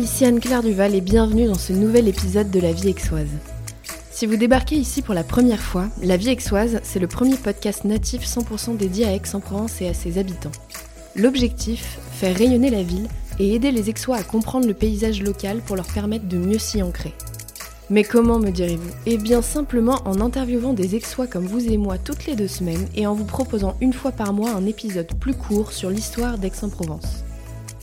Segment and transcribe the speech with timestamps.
[0.00, 3.28] ici Anne-Claire Duval et bienvenue dans ce nouvel épisode de La vie aixoise.
[4.10, 7.84] Si vous débarquez ici pour la première fois, La vie aixoise, c'est le premier podcast
[7.84, 10.52] natif 100% dédié à Aix-en-Provence et à ses habitants.
[11.16, 13.08] L'objectif, faire rayonner la ville
[13.38, 16.82] et aider les Aixois à comprendre le paysage local pour leur permettre de mieux s'y
[16.82, 17.12] ancrer.
[17.90, 18.90] Mais comment me direz-vous?
[19.04, 22.86] Eh bien simplement en interviewant des Aixois comme vous et moi toutes les deux semaines
[22.94, 27.24] et en vous proposant une fois par mois un épisode plus court sur l'histoire d'Aix-en-Provence.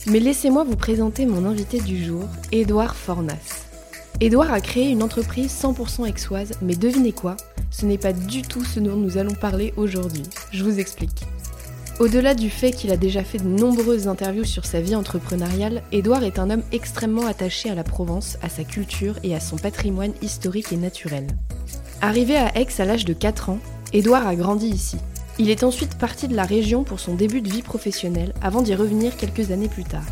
[0.06, 3.66] Mais laissez-moi vous présenter mon invité du jour, Édouard Fornas.
[4.20, 7.36] Édouard a créé une entreprise 100% aixoise, mais devinez quoi
[7.70, 10.22] Ce n'est pas du tout ce dont nous allons parler aujourd'hui.
[10.52, 11.24] Je vous explique.
[11.98, 16.22] Au-delà du fait qu'il a déjà fait de nombreuses interviews sur sa vie entrepreneuriale, Édouard
[16.22, 20.12] est un homme extrêmement attaché à la Provence, à sa culture et à son patrimoine
[20.22, 21.26] historique et naturel.
[22.00, 23.58] Arrivé à Aix à l'âge de 4 ans,
[23.92, 24.96] Édouard a grandi ici.
[25.40, 28.74] Il est ensuite parti de la région pour son début de vie professionnelle avant d'y
[28.74, 30.06] revenir quelques années plus tard.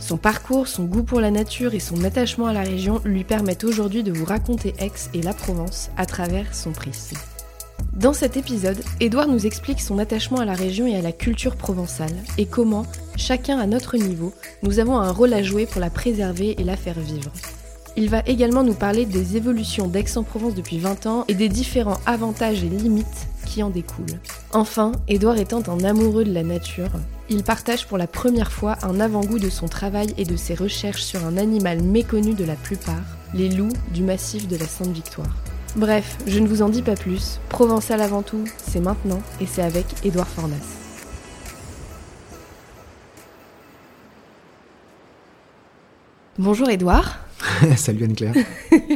[0.00, 3.64] Son parcours, son goût pour la nature et son attachement à la région lui permettent
[3.64, 7.16] aujourd'hui de vous raconter Aix et la Provence à travers son prisme.
[7.92, 11.54] Dans cet épisode, Édouard nous explique son attachement à la région et à la culture
[11.54, 12.84] provençale et comment,
[13.16, 14.32] chacun à notre niveau,
[14.64, 17.30] nous avons un rôle à jouer pour la préserver et la faire vivre.
[17.96, 22.64] Il va également nous parler des évolutions d'Aix-en-Provence depuis 20 ans et des différents avantages
[22.64, 24.18] et limites qui en découlent.
[24.52, 26.90] Enfin, Édouard étant un amoureux de la nature,
[27.28, 31.02] il partage pour la première fois un avant-goût de son travail et de ses recherches
[31.02, 35.34] sur un animal méconnu de la plupart, les loups du massif de la Sainte-Victoire.
[35.76, 37.40] Bref, je ne vous en dis pas plus.
[37.48, 40.83] Provençal avant tout, c'est maintenant et c'est avec Édouard Fornas.
[46.38, 47.18] Bonjour Édouard.
[47.76, 48.34] Salut Anne-Claire.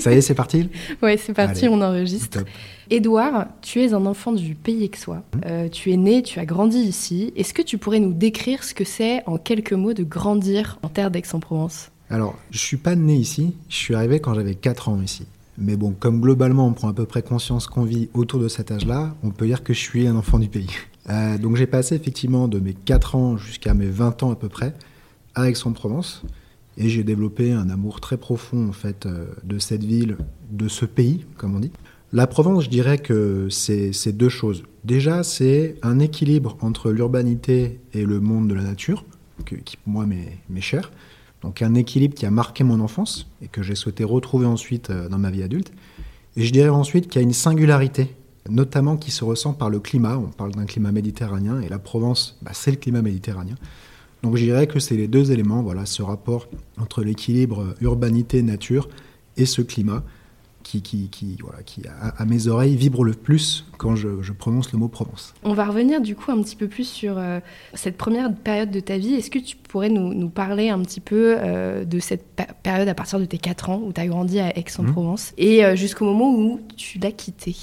[0.01, 0.69] Ça y est, c'est parti?
[1.03, 2.39] Ouais, c'est parti, Allez, on enregistre.
[2.41, 2.49] top.
[2.91, 5.23] Édouard, tu es un enfant du pays aixois.
[5.47, 7.33] Euh, tu es né, tu as grandi ici.
[7.37, 10.89] Est-ce que tu pourrais nous décrire ce que c'est en quelques mots de grandir en
[10.89, 11.91] terre d'Aix-en-Provence?
[12.11, 15.27] Alors, je suis pas né ici, je suis arrivé quand j'avais 4 ans ici.
[15.59, 18.71] Mais bon, comme globalement on prend à peu près conscience qu'on vit autour de cet
[18.71, 20.71] âge-là, on peut dire que je suis un enfant du pays.
[21.11, 24.49] Euh, donc j'ai passé effectivement de mes 4 ans jusqu'à mes 20 ans à peu
[24.49, 24.75] près
[25.35, 26.23] à Aix-en-Provence.
[26.79, 30.17] Et j'ai développé un amour très profond en fait euh, de cette ville,
[30.51, 31.73] de ce pays, comme on dit.
[32.13, 34.63] La Provence, je dirais que c'est deux choses.
[34.85, 39.05] Déjà, c'est un équilibre entre l'urbanité et le monde de la nature,
[39.45, 40.91] qui pour moi m'est m'est cher.
[41.43, 45.09] Donc un équilibre qui a marqué mon enfance et que j'ai souhaité retrouver ensuite euh,
[45.09, 45.73] dans ma vie adulte.
[46.37, 48.15] Et je dirais ensuite qu'il y a une singularité,
[48.49, 50.17] notamment qui se ressent par le climat.
[50.17, 53.57] On parle d'un climat méditerranéen et la Provence, bah, c'est le climat méditerranéen.
[54.23, 56.49] Donc je dirais que c'est les deux éléments, voilà, ce rapport
[56.79, 58.89] entre l'équilibre urbanité-nature
[59.37, 60.03] et ce climat
[60.69, 64.33] qui, qui, qui, voilà, qui à, à mes oreilles, vibre le plus quand je, je
[64.33, 65.35] prononce le mot Provence.
[65.43, 67.41] On va revenir du coup un petit peu plus sur euh,
[67.75, 69.15] cette première période de ta vie.
[69.15, 72.25] Est-ce que tu pourrais nous, nous parler un petit peu euh, de cette
[72.63, 75.75] période à partir de tes 4 ans où tu as grandi à Aix-en-Provence et euh,
[75.75, 77.57] jusqu'au moment où tu l'as quitté?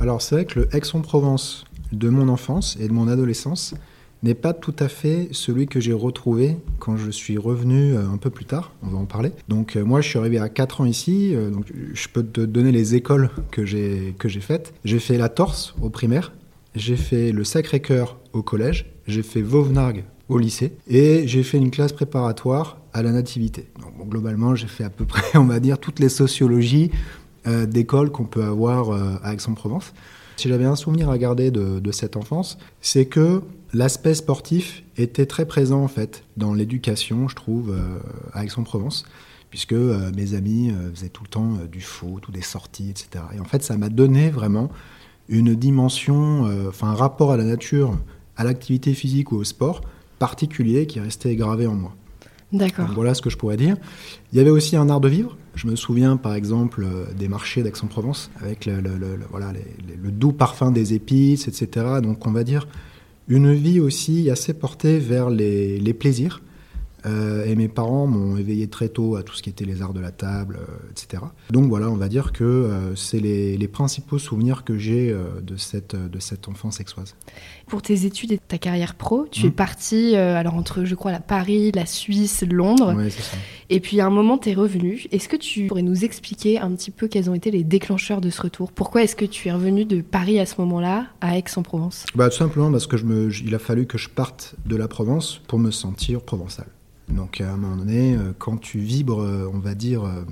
[0.00, 3.74] Alors c'est vrai que le Aix-en-Provence de mon enfance et de mon adolescence
[4.24, 8.16] n'est pas tout à fait celui que j'ai retrouvé quand je suis revenu euh, un
[8.16, 9.30] peu plus tard, on va en parler.
[9.48, 12.40] Donc euh, moi je suis arrivé à 4 ans ici, euh, donc je peux te
[12.40, 14.72] donner les écoles que j'ai faites.
[14.84, 16.32] J'ai fait la Torse au primaire,
[16.74, 21.70] j'ai fait le Sacré-Cœur au collège, j'ai fait Vauvenargues au lycée et j'ai fait une
[21.70, 23.68] classe préparatoire à la nativité.
[23.78, 26.90] Donc globalement, j'ai fait à peu près, on va dire, toutes les sociologies
[27.66, 28.90] d'écoles qu'on peut avoir
[29.22, 29.92] à Aix-en-Provence.
[30.38, 33.42] Si j'avais un souvenir à garder de, de cette enfance, c'est que
[33.74, 37.98] l'aspect sportif était très présent en fait dans l'éducation, je trouve, euh,
[38.32, 39.04] à Aix-en-Provence,
[39.50, 43.24] puisque euh, mes amis euh, faisaient tout le temps du foot ou des sorties, etc.
[43.36, 44.70] Et en fait, ça m'a donné vraiment
[45.28, 47.96] une dimension, enfin un rapport à la nature,
[48.36, 49.80] à l'activité physique ou au sport
[50.18, 51.94] particulier qui est resté gravé en moi.
[52.52, 52.88] D'accord.
[52.94, 53.76] Voilà ce que je pourrais dire.
[54.32, 55.36] Il y avait aussi un art de vivre.
[55.54, 56.86] Je me souviens par exemple
[57.18, 60.92] des marchés d'Aix-en-Provence avec le, le- le- le- voilà, les- les- le doux parfum des
[60.92, 61.86] épices, etc.
[62.02, 62.68] Donc on va dire
[63.28, 66.42] une vie aussi assez portée vers les, plaisirs.
[67.06, 69.92] Euh, et mes parents m'ont éveillé très tôt à tout ce qui était les arts
[69.92, 71.22] de la table, euh, etc.
[71.50, 75.56] Donc voilà, on va dire que euh, c'est les, les principaux souvenirs que j'ai de,
[75.56, 77.14] cette, de cette enfance aixoise.
[77.66, 81.12] Pour tes études et ta carrière pro, tu es parti euh, alors entre, je crois,
[81.12, 83.36] la Paris, la Suisse, Londres, Ouais, c'est ça.
[83.70, 85.04] et puis à un moment, tu es revenu.
[85.12, 88.30] Est-ce que tu pourrais nous expliquer un petit peu quels ont été les déclencheurs de
[88.30, 88.72] ce retour?
[88.72, 92.06] Pourquoi est-ce que tu es revenu de Paris à ce moment-là à Aix-en-Provence?
[92.14, 94.76] Bah, tout simplement parce que je me, j- il a fallu que je parte de
[94.76, 96.66] la Provence pour me sentir provençal.
[97.08, 100.22] Donc à un moment donné, euh, quand tu vibres, euh, on va dire, euh,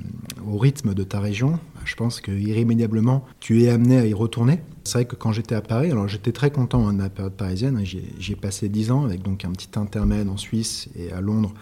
[0.47, 4.61] au rythme de ta région, je pense que irrémédiablement, tu es amené à y retourner.
[4.85, 7.35] C'est vrai que quand j'étais à Paris, alors j'étais très content hein, de la période
[7.35, 10.37] parisienne, hein, j'y ai- j'y ai passé 10 ans avec donc un petit intermède en
[10.37, 11.53] Suisse et à Londres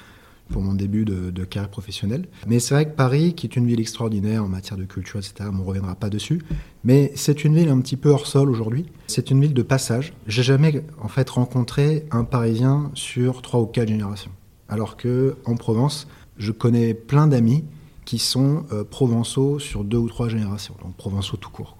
[0.50, 2.26] pour mon début de, carrière professionnelle.
[2.46, 5.48] Mais c'est vrai que Paris, qui est une ville extraordinaire en matière de culture, etc.,
[5.52, 6.42] on ne reviendra pas dessus,
[6.84, 8.86] mais c'est une ville un petit peu hors sol aujourd'hui.
[9.06, 10.12] C'est une ville de passage.
[10.26, 14.30] J'ai jamais en fait rencontré un Parisien sur trois ou quatre générations.
[14.70, 16.06] Alors que en Provence,
[16.38, 17.64] je connais plein d'amis
[18.04, 21.76] qui sont euh, provençaux sur deux ou trois générations, donc provençaux tout court.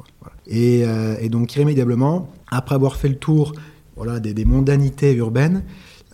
[0.53, 3.53] Euh, et, donc irrémédiablement, après avoir fait le tour
[3.97, 5.65] voilà, des mondanités urbaines,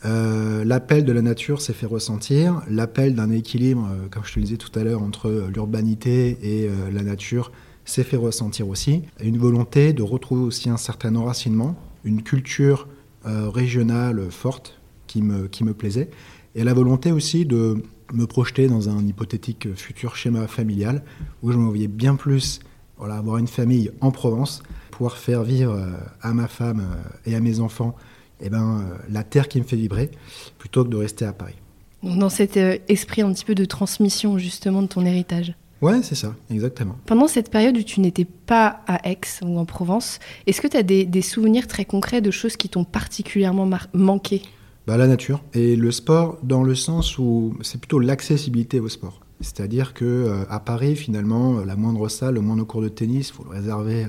[0.04, 4.44] euh, l'appel de la nature s'est fait ressentir, l'appel d'un équilibre, comme je te le
[4.44, 7.52] disais tout à l'heure, entre l'urbanité et la nature
[7.84, 9.02] s'est fait ressentir aussi.
[9.22, 12.88] Une volonté de retrouver aussi un certain enracinement, une culture
[13.24, 16.10] régionale forte qui me, qui me plaisait,
[16.56, 17.82] et la volonté aussi de
[18.12, 21.04] me projeter dans un hypothétique futur schéma familial
[21.42, 22.58] où je me voyais bien plus
[22.98, 25.78] voilà, avoir une famille en Provence, pouvoir faire vivre
[26.22, 26.84] à ma femme
[27.26, 27.94] et à mes enfants
[28.40, 30.10] eh ben, euh, la terre qui me fait vibrer,
[30.58, 31.54] plutôt que de rester à Paris.
[32.02, 35.54] Dans cet euh, esprit un petit peu de transmission justement de ton héritage.
[35.82, 36.96] Ouais, c'est ça, exactement.
[37.04, 40.76] Pendant cette période où tu n'étais pas à Aix ou en Provence, est-ce que tu
[40.76, 44.42] as des, souvenirs très concrets de choses qui t'ont particulièrement manqué?
[44.86, 49.20] Bah, La nature et le sport, dans le sens où c'est plutôt l'accessibilité au sport.
[49.40, 53.32] C'est-à-dire que euh, à Paris, finalement, la moindre salle, le moindre cours de tennis, il
[53.32, 54.06] faut le réserver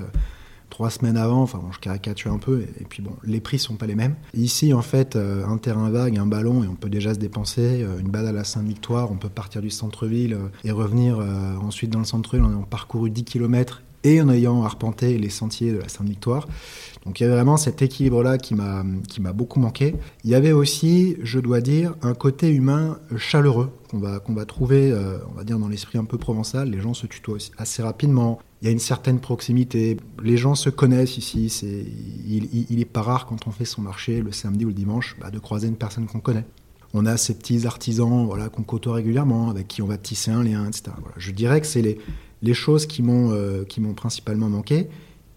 [0.70, 3.86] trois semaines avant, enfin je caricature un peu, et, puis bon, les prix sont pas
[3.86, 4.16] les mêmes.
[4.34, 7.82] Ici, en fait, euh, un terrain vague, un ballon, et on peut déjà se dépenser,
[7.82, 11.18] euh, une balade à la Sainte-Victoire, on peut partir du centre-ville euh, et revenir
[11.62, 15.72] ensuite dans le centre-ville en ayant parcouru 10 km et en ayant arpenté les sentiers
[15.72, 16.46] de la Sainte-Victoire.
[17.04, 18.84] Donc il y avait vraiment cet équilibre-là qui m'a,
[19.32, 19.94] beaucoup manqué.
[20.24, 24.44] Il y avait aussi, je dois dire, un côté humain chaleureux qu'on va, qu'on va
[24.44, 24.94] trouver,
[25.30, 26.70] on va dire, dans l'esprit un peu provençal.
[26.70, 29.96] Les gens se tutoient assez rapidement il y a une certaine proximité.
[30.22, 31.48] Les gens se connaissent ici.
[31.48, 31.84] C'est,
[32.26, 35.30] il, n'est pas rare quand on fait son marché le samedi ou le dimanche bah,
[35.30, 36.44] de croiser une personne qu'on connaît.
[36.94, 40.42] On a ces petits artisans voilà, qu'on côtoie régulièrement, avec qui on va tisser un
[40.42, 40.90] lien, etc.
[41.16, 41.98] Je dirais que c'est les,
[42.42, 44.88] les choses qui m'ont, euh, qui m'ont principalement manqué.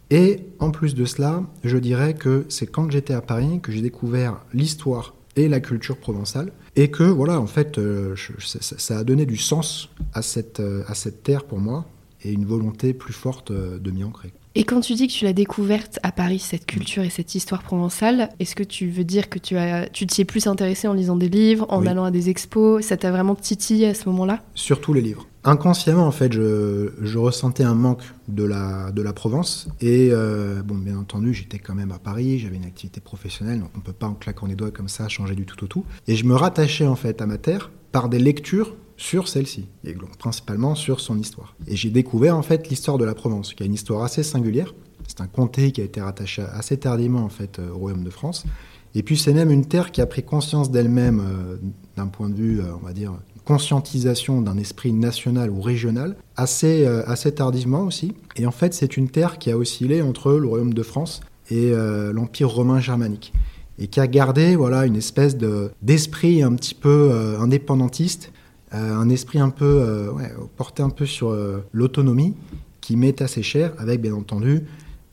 [0.09, 3.81] Et en plus de cela, je dirais que c'est quand j'étais à Paris que j'ai
[3.81, 6.51] découvert l'histoire et la culture provençale.
[6.75, 10.95] Et que, voilà, en fait, euh, ça, a donné du sens à cette, euh, à
[10.95, 11.86] cette terre pour moi
[12.24, 14.31] et une volonté plus forte de m'y ancrer.
[14.53, 17.63] Et quand tu dis que tu l'as découverte à Paris, cette culture et cette histoire
[17.63, 20.94] provençale, est-ce que tu veux dire que tu as, tu t'y es plus intéressé en
[20.94, 22.83] lisant des livres, en allant à des expos?
[22.83, 24.44] Ça t'a vraiment titillé à ce moment-là?
[24.53, 25.25] Surtout les livres.
[25.45, 29.69] Inconsciemment, en fait, je, je, ressentais un manque de la, de la Provence.
[29.80, 33.69] Et euh, bon, bien entendu, j'étais quand même à Paris, j'avais une activité professionnelle, donc
[33.74, 35.86] on ne peut pas en claquant les doigts comme ça changer du tout au tout.
[36.07, 39.94] Et je me rattachais en fait à ma terre par des lectures sur celle-ci, et
[39.94, 41.56] donc principalement sur son histoire.
[41.68, 44.75] Et j'ai découvert en fait l'histoire de la Provence, qui a une histoire assez singulière.
[45.07, 48.12] C'est un comté qui a été rattaché assez tardivement en fait euh, au royaume de
[48.12, 48.45] France.
[48.94, 51.57] Et puis c'est même une terre qui a pris conscience d'elle-même euh,
[51.98, 53.13] d'un point de vue, euh, on va dire,
[53.44, 58.13] conscientisation d'un esprit national ou régional assez, assez tardivement aussi.
[58.36, 61.74] Et en fait c'est une terre qui a oscillé entre le royaume de France et
[62.13, 63.33] l'empire romain germanique
[63.80, 68.31] et qui a gardé voilà une espèce de d'esprit un petit peu indépendantiste
[68.71, 70.12] un esprit un peu euh,
[70.56, 72.36] porté un peu sur euh, l'autonomie
[72.79, 74.62] qui m'est assez cher, avec bien entendu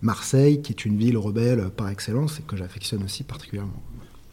[0.01, 3.83] Marseille, qui est une ville rebelle par excellence et que j'affectionne aussi particulièrement,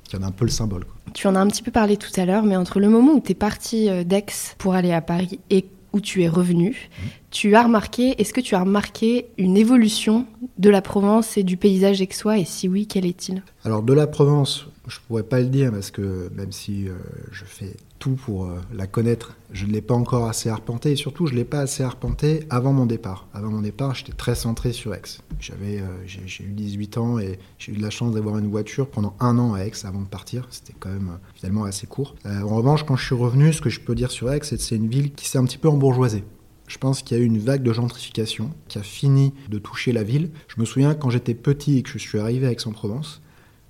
[0.03, 0.85] qui en a un peu le symbole.
[1.13, 3.19] Tu en as un petit peu parlé tout à l'heure, mais entre le moment où
[3.19, 7.03] tu es parti d'Aix pour aller à Paris et où tu es revenu, mmh.
[7.31, 11.57] tu as remarqué, est-ce que tu as remarqué une évolution de la Provence et du
[11.57, 13.43] paysage aixois, et si oui, quel est-il?
[13.63, 16.87] Alors de la Provence, je pourrais pas le dire parce que même si
[17.31, 19.35] je fais pour euh, la connaître.
[19.51, 22.41] Je ne l'ai pas encore assez arpenté et surtout je ne l'ai pas assez arpenté
[22.49, 23.27] avant mon départ.
[23.33, 25.01] Avant mon départ, j'étais très centré sur Aix.
[25.39, 28.87] J'avais, euh, j'ai, eu 18 ans et j'ai eu de la chance d'avoir une voiture
[28.87, 30.47] pendant un an à Aix avant de partir.
[30.51, 32.15] C'était quand même euh, finalement assez court.
[32.25, 34.63] en revanche, quand je suis revenu, ce que je peux dire sur Aix, c'est que
[34.63, 36.23] c'est une ville qui s'est un petit peu embourgeoisée.
[36.67, 39.91] Je pense qu'il y a eu une vague de gentrification qui a fini de toucher
[39.91, 40.31] la ville.
[40.47, 43.21] Je me souviens quand j'étais petit et que je suis arrivé à Aix-en-Provence,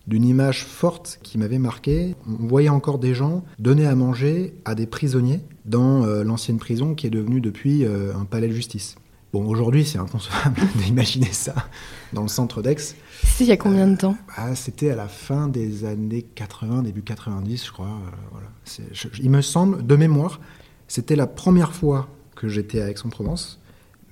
[0.08, 2.16] d'une image forte qui m'avait marqué.
[2.28, 6.94] On voyait encore des gens donner à manger à des prisonniers dans euh, l'ancienne prison
[6.94, 8.96] qui est devenue depuis euh, un palais de justice.
[9.34, 11.56] Bon, aujourd'hui, c'est inconcevable d'imaginer ça
[12.14, 12.78] dans le centre d'Aix.
[12.78, 16.84] C'était il y a combien de temps bah, C'était à la fin des années 80,
[16.84, 17.88] début 90, je crois.
[17.88, 18.82] Euh,
[19.22, 20.40] il me semble, de mémoire,
[20.88, 23.60] c'était la première fois que j'étais à Aix-en-Provence.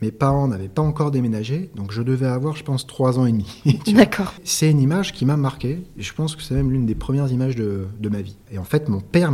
[0.04, 3.32] Mes parents n'avaient pas encore déménagé, donc je devais avoir, je pense, trois ans et
[3.32, 3.62] demi.
[3.96, 4.34] D'accord.
[4.44, 7.32] C'est une image qui m'a marqué, et je pense que c'est même l'une des premières
[7.32, 8.36] images de, ma vie.
[8.52, 9.32] Et en fait, mon père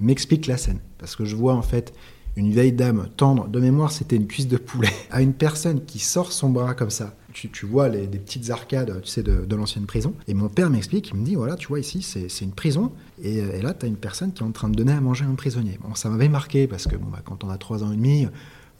[0.00, 1.94] m'explique la scène, parce que je vois en fait
[2.36, 5.98] une vieille dame tendre, de mémoire c'était une cuisse de poulet, à une personne qui
[5.98, 9.86] sort son bras comme ça, tu, vois les, des petites arcades tu sais, de, l'ancienne
[9.86, 10.12] prison.
[10.28, 12.92] Et mon père m'explique, il me dit, voilà, tu vois, ici, c'est une prison.
[13.22, 15.36] Et, là, tu as une personne qui est en train de donner à manger un
[15.36, 15.78] prisonnier.
[15.82, 18.26] Bon, ça m'avait marqué parce que bon, bah, quand on a trois ans et demi,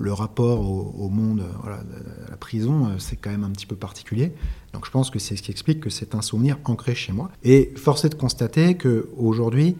[0.02, 1.78] le rapport au, monde, voilà,
[2.26, 4.32] à la prison, c'est quand même un petit peu particulier.
[4.72, 7.30] Donc je pense que c'est ce qui explique que c'est un souvenir ancré chez moi.
[7.44, 9.76] Et force est de constater qu'aujourd'hui,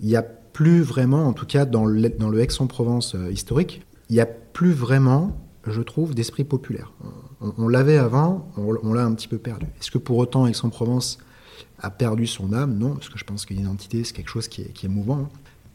[0.00, 4.14] il n'y a plus vraiment, en tout cas dans le, dans le Aix-en-Provence historique, il
[4.14, 6.92] n'y a plus vraiment, je trouve, d'esprit populaire.
[7.58, 9.66] On, l'avait avant, on, l'a un petit peu perdu.
[9.80, 11.18] Est-ce que pour autant Aix-en-Provence
[11.78, 12.78] a perdu son âme?
[12.78, 15.18] Non, parce que je pense que l'identité, c'est quelque chose qui est, mouvant.
[15.18, 15.28] Hein.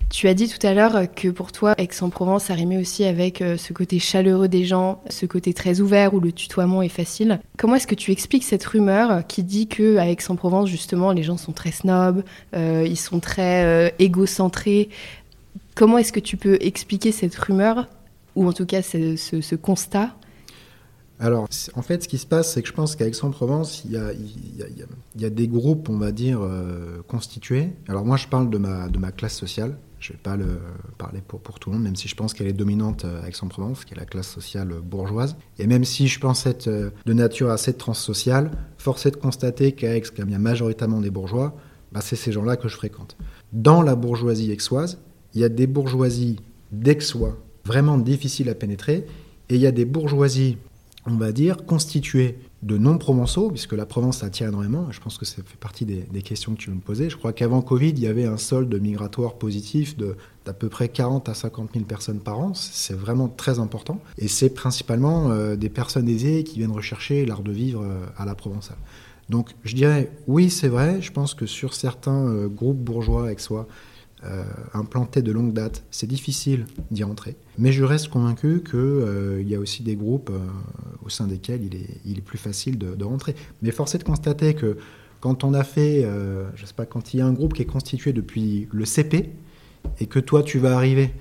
[0.10, 3.74] Tu as dit tout à l'heure que pour toi, Aix-en-Provence arrimait aussi avec euh, ce
[3.74, 7.40] côté chaleureux des gens, ce côté très ouvert où le tutoiement est facile.
[7.60, 11.38] Comment est-ce que tu expliques cette rumeur qui dit que à Aix-en-Provence, justement, les gens
[11.38, 12.24] sont très snobs,
[12.56, 14.90] euh, ils sont très euh, égocentrés?
[15.76, 17.88] Comment est-ce que tu peux expliquer cette rumeur
[18.36, 20.16] ou en tout cas ce, ce, constat?
[21.20, 25.26] Alors, en fait, ce qui se passe, c'est que je pense qu'à Aix-en-Provence, il y
[25.26, 26.42] a, des groupes, on va dire,
[27.08, 27.70] constitués.
[27.88, 29.78] Alors moi, je parle de ma classe sociale.
[30.00, 30.60] Je ne vais pas le
[30.98, 33.94] parler pour, tout le monde, même si je pense qu'elle est dominante à Aix-en-Provence, qui
[33.94, 35.36] est la classe sociale bourgeoise.
[35.58, 39.74] Et même si je pense être euh, de nature assez transsociale, force est de constater
[39.74, 41.56] qu'à Aix, comme il y a majoritairement des bourgeois,
[41.92, 43.18] bah, c'est ces gens-là que je fréquente.
[43.52, 45.00] Dans la bourgeoisie aixoise,
[45.34, 46.38] il y a des bourgeoisies
[46.72, 49.06] d'Aixois vraiment difficile à pénétrer.
[49.50, 50.58] Et il y a des bourgeoisies,
[51.06, 54.92] on va dire, constituées de non-provençaux, puisque la Provence attire énormément.
[54.92, 57.10] Je pense que ça fait partie des, questions que tu veux me poser.
[57.10, 60.90] Je crois qu'avant Covid, il y avait un solde migratoire positif de d'à peu près
[60.90, 62.54] 40 à 50 000 personnes par an.
[62.54, 64.00] C'est vraiment très important.
[64.18, 68.26] Et c'est principalement euh, des personnes aisées qui viennent rechercher l'art de vivre euh, à
[68.26, 68.78] la provençale.
[69.30, 71.02] Donc je dirais, oui, c'est vrai.
[71.02, 73.68] Je pense que sur certains euh, groupes bourgeois avec soi,
[74.26, 77.38] euh, implanté de longue date, c'est difficile d'y entrer.
[77.58, 80.40] Mais je reste convaincu qu'il euh, y a aussi des groupes euh,
[81.06, 83.34] au sein desquels il est, plus facile de, rentrer.
[83.62, 84.76] Mais force est de constater que
[85.22, 86.06] quand on a fait,
[86.56, 89.30] je sais pas, quand il y a un groupe qui est constitué depuis le CP
[90.02, 91.12] et que toi tu vas arriver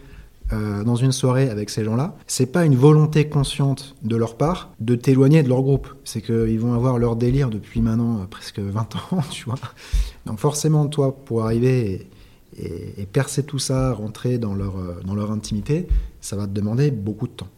[0.52, 4.94] dans une soirée avec ces gens-là, c'est pas une volonté consciente de leur part de
[4.94, 5.88] t'éloigner de leur groupe.
[6.04, 9.58] C'est qu'ils vont avoir leur délire depuis maintenant presque 20 ans, tu vois.
[10.26, 12.08] Donc forcément, toi, pour arriver
[13.12, 15.86] percer tout ça, rentrer dans leur, euh, dans leur intimité,
[16.20, 17.48] ça va te demander beaucoup de temps.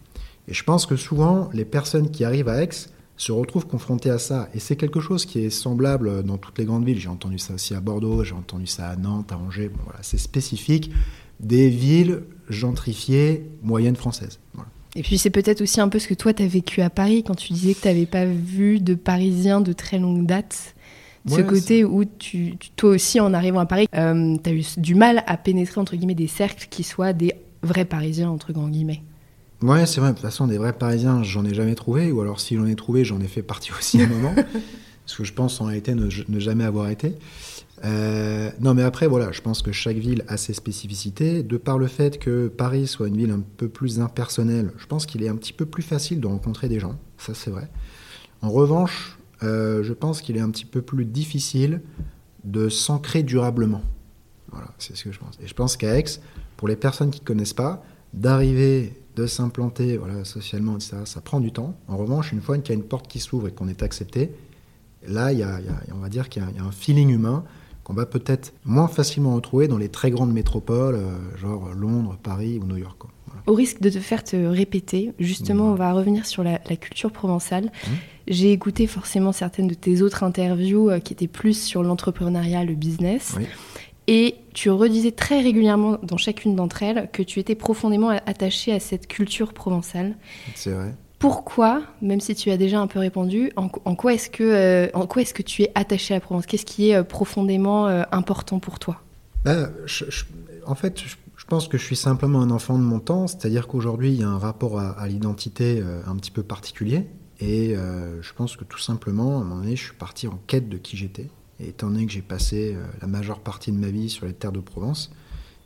[0.48, 2.70] Et je pense que souvent, les personnes qui arrivent à Aix
[3.16, 4.48] se retrouvent confrontées à ça.
[4.54, 6.98] Et c'est quelque chose qui est semblable dans toutes les grandes villes.
[6.98, 9.70] J'ai entendu ça aussi à Bordeaux, j'ai entendu ça à Nantes, à Angers.
[9.84, 10.90] voilà, c'est spécifique
[11.38, 14.38] des villes gentrifiées moyennes françaises.
[14.96, 17.22] Et puis c'est peut-être aussi un peu ce que toi tu as vécu à Paris
[17.22, 20.74] quand tu disais que tu n'avais pas vu de Parisiens de très longue date
[21.26, 24.94] ce côté où tu, toi aussi, en arrivant à Paris, euh, tu as eu du
[24.94, 29.02] mal à pénétrer, entre guillemets, des cercles qui soient des vrais Parisiens, entre guillemets.
[29.62, 30.10] Ouais, c'est vrai.
[30.10, 32.10] De toute façon, des vrais Parisiens, j'en ai jamais trouvé.
[32.10, 34.34] Ou alors, si j'en ai trouvé, j'en ai fait partie aussi à un moment.
[35.04, 36.08] parce que je pense en réalité ne,
[36.38, 37.16] jamais avoir été.
[37.84, 41.42] Euh, non, mais après, voilà, je pense que chaque ville a ses spécificités.
[41.42, 45.06] De par le fait que Paris soit une ville un peu plus impersonnelle, je pense
[45.06, 46.96] qu'il est un petit peu plus facile de rencontrer des gens.
[47.18, 47.68] Ça, c'est vrai.
[48.42, 51.80] En revanche, euh, je pense qu'il est un petit peu plus difficile
[52.44, 53.82] de s'ancrer durablement.
[54.50, 55.38] Voilà, c'est ce que je pense.
[55.42, 56.04] Et je pense qu'à Aix,
[56.56, 57.82] pour les personnes qui ne connaissent pas,
[58.12, 61.74] d'arriver, de s'implanter voilà, socialement, etc., ça prend du temps.
[61.88, 64.32] En revanche, une fois qu'il y a une porte qui s'ouvre et qu'on est accepté,
[65.06, 65.60] là, il y a,
[65.94, 67.44] on va dire qu'il y, a un feeling humain
[67.84, 72.58] qu'on va peut-être moins facilement retrouver dans les très grandes métropoles, euh, genre Londres, Paris
[72.62, 73.02] ou New York.
[73.46, 77.64] Au risque de te faire te répéter, justement, on va revenir sur la, culture provençale.
[77.64, 77.90] Mmh.
[78.30, 82.74] J'ai écouté forcément certaines de tes autres interviews euh, qui étaient plus sur l'entrepreneuriat, le
[82.74, 83.34] business.
[84.06, 88.78] Et tu redisais très régulièrement dans chacune d'entre elles que tu étais profondément attaché à
[88.78, 90.16] cette culture provençale.
[90.54, 90.94] C'est vrai.
[91.18, 95.06] Pourquoi, même si tu as déjà un peu répondu, en, quoi est-ce que, euh, en
[95.06, 96.46] quoi est-ce que tu es attaché à la Provence?
[96.46, 99.02] Qu'est-ce qui est euh, profondément important pour toi?
[99.44, 99.70] Ben,
[100.66, 103.66] En fait, je, je pense que je suis simplement un enfant de mon temps, c'est-à-dire
[103.66, 107.06] qu'aujourd'hui, il y a un rapport à, l'identité un petit peu particulier.
[107.40, 110.38] Et euh, je pense que tout simplement, à un moment donné, je suis parti en
[110.46, 111.28] quête de qui j'étais.
[111.58, 114.34] Et étant donné que j'ai passé euh, la majeure partie de ma vie sur les
[114.34, 115.10] terres de Provence,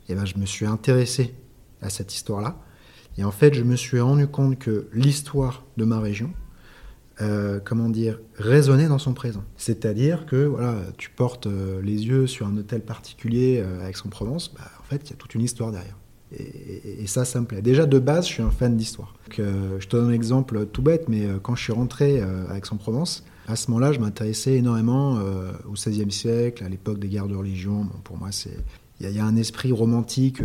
[0.07, 1.33] eh ben, je me suis intéressé
[1.81, 2.57] à cette histoire-là.
[3.17, 6.31] Et en fait, je me suis rendu compte que l'histoire de ma région,
[7.63, 9.45] comment dire, résonnait dans son présent.
[9.55, 14.83] C'est-à-dire que voilà, tu portes les yeux sur un hôtel particulier avec Aix-en-Provence, bah, en
[14.83, 15.95] fait, il y a toute une histoire derrière.
[16.37, 17.61] Et, ça, ça me plaît.
[17.61, 19.13] Déjà, de base, je suis un fan d'histoire.
[19.39, 22.49] Euh, je te donne un exemple tout bête, mais euh, quand je suis rentré euh,
[22.49, 25.19] à Aix-en-Provence, à ce moment-là, je m'intéressais énormément
[25.69, 27.87] au XVIe siècle, à l'époque des guerres de religion.
[28.03, 28.57] pour moi, c'est
[29.01, 30.41] il y, a un esprit romantique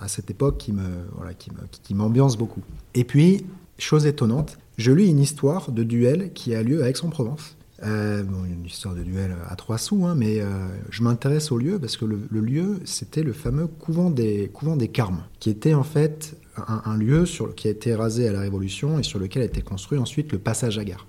[0.00, 0.82] à cette époque qui me
[1.12, 2.60] voilà, qui m'ambiance beaucoup.
[2.94, 3.46] Et puis,
[3.78, 7.56] chose étonnante, je lis une histoire de duel qui a lieu à Aix-en-Provence.
[7.82, 11.78] Euh, une histoire de duel à trois sous, hein, mais euh, je m'intéresse au lieu
[11.80, 16.36] parce que le, lieu, c'était le fameux couvent des, des Carmes, qui était en fait
[16.56, 19.60] un, lieu sur, qui a été rasé à la Révolution et sur lequel a été
[19.60, 21.06] construit ensuite le passage à gare.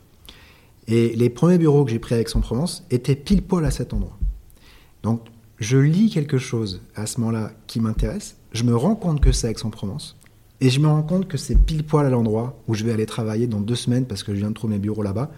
[0.87, 4.17] Et les premiers bureaux que j'ai pris à Aix-en-Provence étaient pile poil à cet endroit.
[5.03, 5.21] Donc,
[5.59, 9.51] je lis quelque chose à ce moment-là qui m'intéresse, je me rends compte que c'est
[9.51, 10.17] Aix-en-Provence,
[10.61, 13.05] et je me rends compte que c'est pile poil à l'endroit où je vais aller
[13.05, 15.29] travailler dans deux semaines parce que je viens de trouver mes bureaux là-bas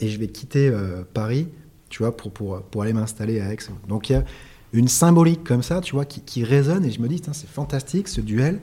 [0.00, 1.48] et je vais quitter euh, Paris,
[1.88, 3.58] tu vois, pour, pour, pour aller m'installer à Aix.
[3.88, 4.24] Donc il y a
[4.72, 8.08] une symbolique comme ça, tu vois, qui, qui résonne et je me dis, c'est fantastique
[8.08, 8.60] ce duel.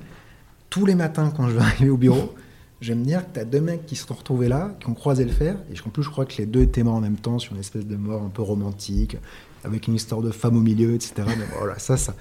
[0.70, 2.34] Tous les matins quand je vais arriver au bureau,
[2.82, 4.88] je vais me dire que tu as deux mecs qui se sont retrouvés là, qui
[4.88, 7.02] ont croisé le fer, et en plus je crois que les deux étaient morts en
[7.02, 9.18] même temps sur une espèce de mort un peu romantique,
[9.64, 11.14] avec une histoire de femme au milieu, etc.
[11.26, 12.16] Mais voilà, ça, ça,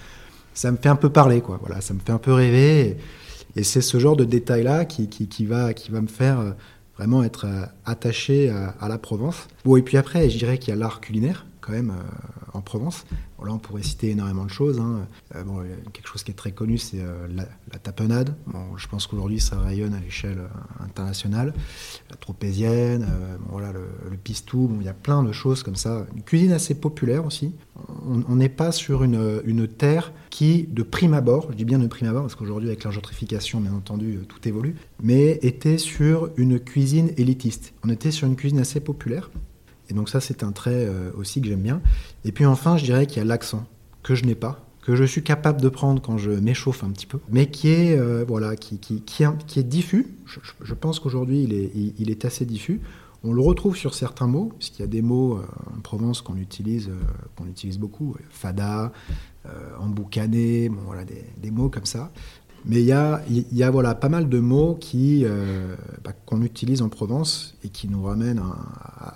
[0.55, 1.59] ça me fait un peu parler, quoi.
[1.61, 2.97] Voilà, ça me fait un peu rêver.
[3.55, 6.51] Et c'est ce genre de détail-là qui, qui, va, qui va me faire euh,
[6.99, 9.49] vraiment être euh, attaché à, la Provence.
[9.65, 12.03] Bon, et puis après, je dirais qu'il y a l'art culinaire, quand même, euh,
[12.53, 13.05] en Provence.
[13.45, 14.81] là, on pourrait citer énormément de choses.
[14.81, 15.07] Hein.
[15.45, 18.35] bon, quelque chose qui est très connu, c'est la, tapenade.
[18.47, 20.41] Bon, je pense qu'aujourd'hui, ça rayonne à l'échelle
[20.81, 21.53] internationale.
[22.11, 23.07] La tropézienne,
[23.51, 24.71] voilà, le, le pistou.
[24.81, 26.07] Il y a plein de choses comme ça.
[26.15, 27.55] Une cuisine assez populaire aussi.
[28.09, 31.87] On n'est pas sur une, une terre qui, de prime abord, je dis bien de
[31.87, 36.31] prime abord, parce qu'aujourd'hui, avec la gentrification, bien entendu, euh, tout évolue, mais était sur
[36.37, 37.73] une cuisine élitiste.
[37.85, 39.31] On était sur une cuisine assez populaire.
[39.89, 41.81] Et donc ça, c'est un trait euh, aussi que j'aime bien.
[42.25, 43.67] Et puis enfin, je dirais qu'il y a l'accent,
[44.03, 47.07] que je n'ai pas, que je suis capable de prendre quand je m'échauffe un petit
[47.07, 50.07] peu, mais qui est, euh, voilà, qui, qui, qui, est, diffus.
[50.63, 52.81] Je, pense qu'aujourd'hui, il est, il, est assez diffus.
[53.25, 55.41] On le retrouve sur certains mots, puisqu'il y a des mots
[55.75, 56.91] en Provence qu'on utilise,
[57.35, 58.15] qu'on utilise beaucoup.
[58.31, 58.93] Fada,
[59.47, 62.11] euh, emboucané, voilà, des, mots comme ça.
[62.67, 66.43] Mais il y a, y a, voilà, pas mal de mots qui, euh, bah, qu'on
[66.43, 68.43] utilise en Provence et qui nous ramènent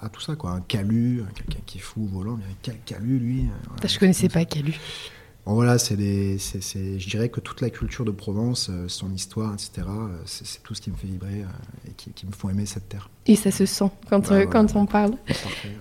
[0.03, 0.37] à, tout ça.
[0.37, 0.53] Quoi.
[0.53, 3.46] Un calu, quelqu'un qui est fou volant, mais quel calu lui
[3.83, 4.79] Je Je connaissais pas calu
[5.55, 10.09] voilà, c'est je dirais que toute la culture de Provence, euh, son histoire, etc., euh,
[10.24, 13.09] c'est tout ce qui me fait vibrer euh, et qui, me font aimer cette terre.
[13.27, 15.14] Et ça se sent quand, bah, quand on parle.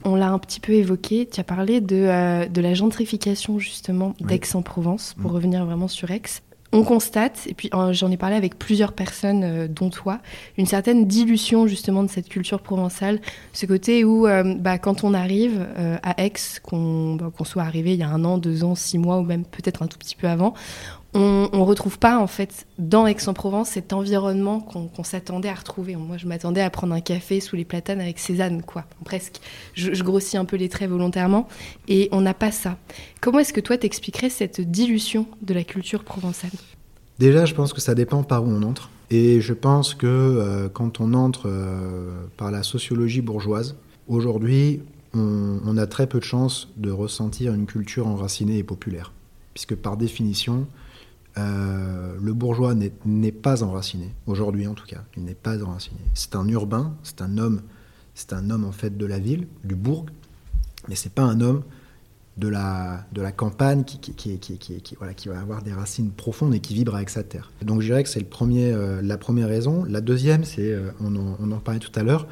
[0.06, 5.16] On l'a un petit peu évoqué, tu as parlé de, de la gentrification justement d'Aix-en-Provence,
[5.20, 5.36] pour mm.
[5.36, 6.22] revenir vraiment sur Aix
[6.72, 10.20] on constate, et puis euh, j'en ai parlé avec plusieurs personnes, euh, dont toi,
[10.58, 13.20] une certaine dilution justement de cette culture provençale,
[13.54, 15.68] ce côté où euh, bah, quand on arrive
[16.04, 16.34] à Aix,
[16.72, 19.46] bah, qu'on soit arrivé il y a un an, deux ans, six mois ou même
[19.46, 20.54] peut-être un tout petit peu avant,
[21.14, 25.96] on ne retrouve pas en fait dans Aix-en-Provence cet environnement qu'on s'attendait à retrouver.
[25.96, 29.40] Moi, je m'attendais à prendre un café sous les platanes avec Cézanne, quoi, presque.
[29.74, 31.48] Je, grossis un peu les traits volontairement,
[31.88, 32.78] et on n'a pas ça.
[33.22, 36.52] Comment est-ce que toi t'expliquerais cette dilution de la culture provençale?
[37.18, 38.90] Déjà, je pense que ça dépend par où on entre.
[39.10, 43.76] Et je pense que euh, quand on entre euh, par la sociologie bourgeoise,
[44.08, 44.82] aujourd'hui,
[45.16, 49.12] on, on a très peu de chances de ressentir une culture enracinée et populaire.
[49.56, 50.68] Puisque par définition,
[51.38, 56.00] euh, le bourgeois n'est pas enraciné, aujourd'hui en tout cas, il n'est pas enraciné.
[56.14, 57.62] C'est un urbain, c'est un homme,
[58.16, 60.06] c'est un homme en fait de la ville, du bourg,
[60.88, 61.64] mais c'est pas un homme
[62.40, 66.56] de la, de la campagne qui, qui, qui, voilà, qui va avoir des racines profondes
[66.56, 67.52] et qui vibre avec sa terre.
[67.62, 69.84] Donc je dirais que c'est euh, la première raison.
[69.84, 72.28] La deuxième, c'est, euh, on, en parlait tout à l'heure,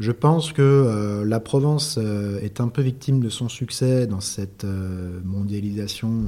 [0.00, 4.20] je pense que euh, la Provence euh, est un peu victime de son succès dans
[4.20, 6.24] cette euh, mondialisation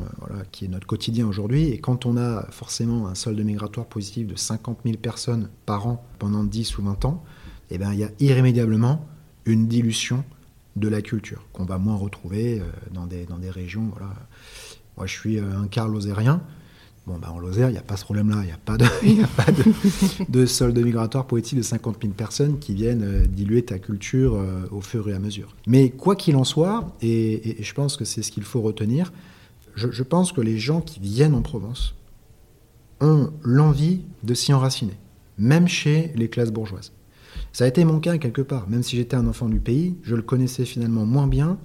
[0.52, 1.70] qui est notre quotidien aujourd'hui.
[1.70, 6.06] Et quand on a forcément un solde migratoire positif de 50 000 personnes par an
[6.18, 7.24] pendant 10 ou 20 ans,
[7.70, 9.04] eh ben, il y a irrémédiablement
[9.46, 10.24] une dilution
[10.76, 13.88] de la culture qu'on va moins retrouver dans, des, dans des régions.
[13.90, 14.12] Voilà.
[14.96, 15.88] Moi, je suis un quart
[17.06, 18.38] Bon, bah, en Lozère, il n'y a pas ce problème-là.
[18.42, 18.84] Il n'y a pas, de,
[19.36, 19.46] pas
[20.28, 24.66] de, solde migratoire poétique de 50 000 personnes qui viennent euh, diluer ta culture euh,
[24.72, 25.54] au fur et à mesure.
[25.68, 29.12] Mais quoi qu'il en soit, et, je pense que c'est ce qu'il faut retenir,
[29.76, 31.94] je, pense que les gens qui viennent en Provence
[33.00, 34.94] ont l'envie de s'y enraciner,
[35.38, 36.92] même chez les classes bourgeoises.
[37.52, 38.68] Ça a été mon cas quelque part.
[38.68, 41.58] Même si j'étais un enfant du pays, je le connaissais finalement moins bien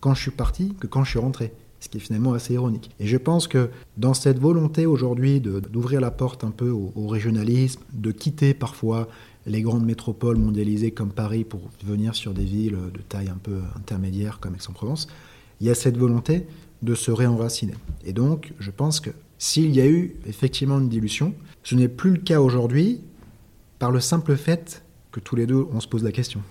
[0.00, 2.90] quand je suis parti que quand je suis rentré ce qui est finalement assez ironique.
[3.00, 7.80] Et je pense que dans cette volonté aujourd'hui d'ouvrir la porte un peu au, régionalisme,
[7.92, 9.08] de quitter parfois
[9.46, 13.60] les grandes métropoles mondialisées comme Paris pour venir sur des villes de taille un peu
[13.76, 15.08] intermédiaire comme Aix-en-Provence,
[15.60, 16.46] il y a cette volonté
[16.82, 17.74] de se réenraciner.
[18.04, 22.10] Et donc, je pense que s'il y a eu effectivement une dilution, ce n'est plus
[22.10, 23.00] le cas aujourd'hui
[23.78, 26.42] par le simple fait que tous les deux, on se pose la question.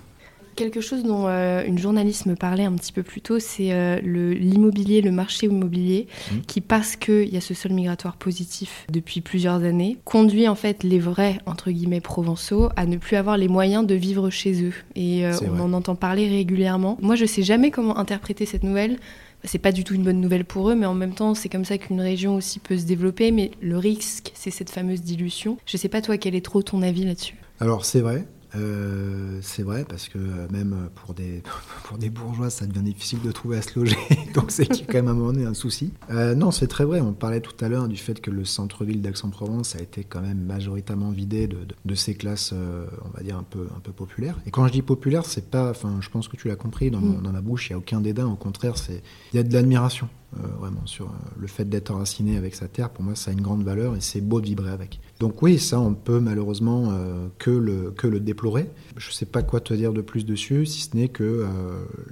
[0.58, 4.00] Quelque chose dont euh, une journaliste me parlait un petit peu plus tôt, c'est euh,
[4.02, 6.36] l'immobilier, le, marché immobilier, mmh.
[6.48, 10.82] qui parce qu'il y a ce sol migratoire positif depuis plusieurs années, conduit en fait
[10.82, 14.74] les vrais, entre guillemets, provençaux à ne plus avoir les moyens de vivre chez eux.
[14.96, 16.98] Et euh, on en entend parler régulièrement.
[17.04, 18.98] Moi, je sais jamais comment interpréter cette nouvelle
[19.44, 21.64] c'est pas du tout une bonne nouvelle pour eux, mais en même temps, c'est comme
[21.64, 23.32] ça qu'une région aussi peut se développer.
[23.32, 25.58] Mais le risque, c'est cette fameuse dilution.
[25.68, 27.36] Je sais pas, toi, quel est trop ton avis là-dessus?
[27.60, 28.26] Alors, c'est vrai.
[28.58, 31.44] Euh, c'est vrai parce que euh, même pour des,
[31.84, 33.98] pour des bourgeois, ça devient difficile de trouver à se loger,
[34.34, 35.94] donc c'est quand même à un moment donné un souci.
[36.10, 37.00] Euh, non, c'est très vrai.
[37.02, 40.40] On parlait tout à l'heure du fait que le centre-ville d'Aix-en-Provence a été quand même
[40.40, 44.38] majoritairement vidé de, de, ces classes, on va dire un peu, un peu populaires.
[44.46, 47.00] Et quand je dis populaire, c'est pas, enfin, je pense que tu l'as compris dans,
[47.00, 47.22] mm.
[47.22, 48.28] dans ma bouche, il n'y a aucun dédain.
[48.28, 49.02] Au contraire, c'est,
[49.34, 50.10] il y a de l'admiration.
[50.44, 53.34] Euh, vraiment sur euh, le fait d'être enraciné avec sa terre, pour moi, ça a
[53.34, 55.00] une grande valeur et c'est beau de vibrer avec.
[55.20, 58.70] Donc oui, ça, on peut malheureusement euh, que, le, que le déplorer.
[58.98, 61.46] Je ne sais pas quoi te dire de plus dessus, si ce n'est que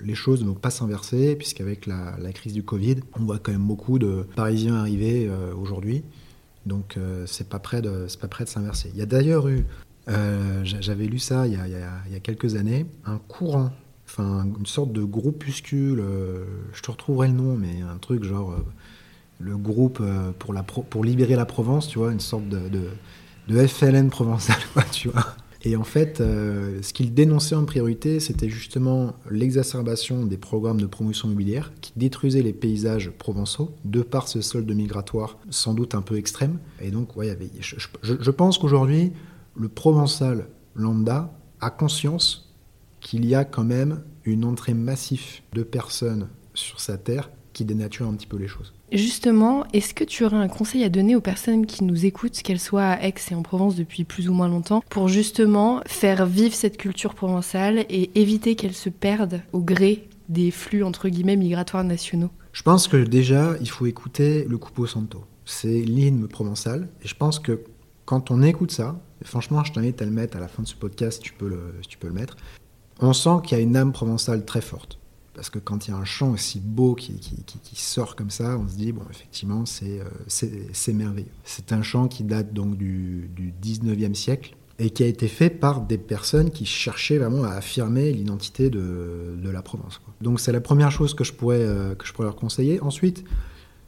[0.03, 3.65] les choses ne vont pas s'inverser, puisqu'avec la, crise du Covid, on voit quand même
[3.65, 6.03] beaucoup de Parisiens arriver aujourd'hui.
[6.65, 8.91] Donc c'est pas prêt de, pas prêt de s'inverser.
[8.93, 9.65] Il y a d'ailleurs eu,
[10.63, 13.71] j'avais lu ça il y, a, quelques années, un courant
[14.19, 18.65] une sorte de groupuscule, euh, je te retrouverai le nom, mais un truc genre euh,
[19.39, 20.31] le groupe euh,
[20.89, 24.57] pour, libérer la Provence, tu vois, une sorte de, FLN provençal,
[24.91, 25.25] tu vois.
[25.63, 31.27] Et en fait, ce qu'il dénonçait en priorité, c'était justement l'exacerbation des programmes de promotion
[31.27, 36.17] immobilière qui détruisaient les paysages provençaux de par ce solde migratoire sans doute un peu
[36.17, 36.59] extrême.
[36.81, 39.11] Et donc, ouais, je, je pense qu'aujourd'hui,
[39.55, 42.45] le provençal lambda a conscience
[43.05, 48.07] qu'il y a quand même une entrée massive de personnes sur sa terre qui dénature
[48.07, 48.73] un petit peu les choses.
[48.91, 52.59] Justement, est-ce que tu aurais un conseil à donner aux personnes qui nous écoutent, qu'elles
[52.59, 56.55] soient à Aix et en Provence depuis plus ou moins longtemps, pour justement faire vivre
[56.55, 61.83] cette culture provençale et éviter qu'elle se perde au gré des flux entre guillemets migratoires
[61.83, 62.31] nationaux?
[62.53, 65.23] Je pense que déjà, il faut écouter le Coupeau Santo.
[65.45, 67.61] C'est l'hymne provençal et je pense que
[68.05, 70.75] quand on écoute ça, franchement, je t'invite à le mettre à la fin de ce
[70.75, 72.35] podcast, tu peux le, tu peux le mettre
[72.99, 74.99] on sent qu'il y a une âme provençale très forte.
[75.33, 77.13] Parce que quand il y a un chant aussi beau qui,
[77.73, 81.27] sort comme ça, on se dit, bon, effectivement, c'est euh, merveilleux.
[81.43, 83.29] C'est un chant qui date donc du,
[83.61, 88.11] 19e siècle et qui a été fait par des personnes qui cherchaient vraiment à affirmer
[88.11, 90.01] l'identité de, la Provence.
[90.21, 92.81] Donc c'est la première chose que je, pourrais, euh, que je pourrais leur conseiller.
[92.81, 93.25] Ensuite,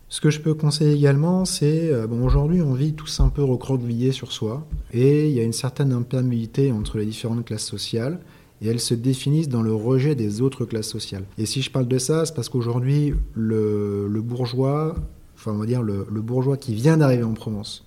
[0.10, 3.44] ce que je peux conseiller également, c'est, euh, bon, aujourd'hui on vit tous un peu
[3.44, 8.20] recroquevillés sur soi et il y a une certaine imperméabilité entre les différentes classes sociales
[8.62, 11.24] et elles se définissent dans le rejet des autres classes sociales.
[11.38, 14.96] Et si je parle de ça, c'est parce qu'aujourd'hui, le, bourgeois,
[15.36, 17.86] enfin on va dire le, bourgeois qui vient d'arriver en Provence,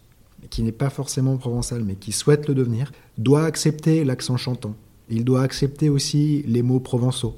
[0.48, 4.74] qui n'est pas forcément provençal, mais qui souhaite le devenir, doit accepter l'accent chantant.
[5.08, 7.36] Il doit accepter aussi les mots provençaux.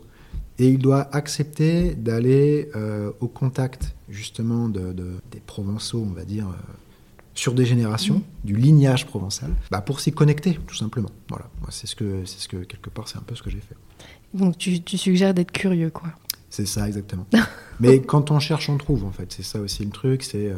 [0.58, 6.46] Et il doit accepter d'aller euh, au contact justement de, des provençaux, on va dire,
[6.46, 6.72] euh,
[7.34, 8.46] sur des générations, mmh.
[8.46, 11.10] du lignage provençal, bah pour s'y connecter, tout simplement.
[11.28, 13.60] Voilà, c'est ce que, c'est ce que quelque part, c'est un peu ce que j'ai
[13.60, 13.76] fait.
[14.34, 16.10] Donc tu, suggères d'être curieux, quoi.
[16.50, 17.26] C'est ça, exactement.
[17.80, 19.32] Mais quand on cherche, on trouve, en fait.
[19.32, 20.56] C'est ça aussi le truc, c'est euh,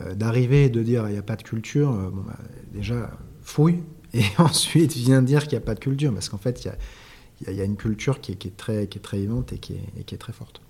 [0.00, 1.90] euh, d'arriver et de dire il n'y a pas de culture.
[1.90, 2.38] Euh, bon, bah,
[2.72, 3.10] déjà,
[3.42, 3.82] fouille,
[4.14, 7.60] et ensuite viens dire qu'il n'y a pas de culture, parce qu'en fait, il y
[7.60, 10.14] a, une culture qui est, très, qui est très vivante et qui est, et qui
[10.14, 10.60] est très forte.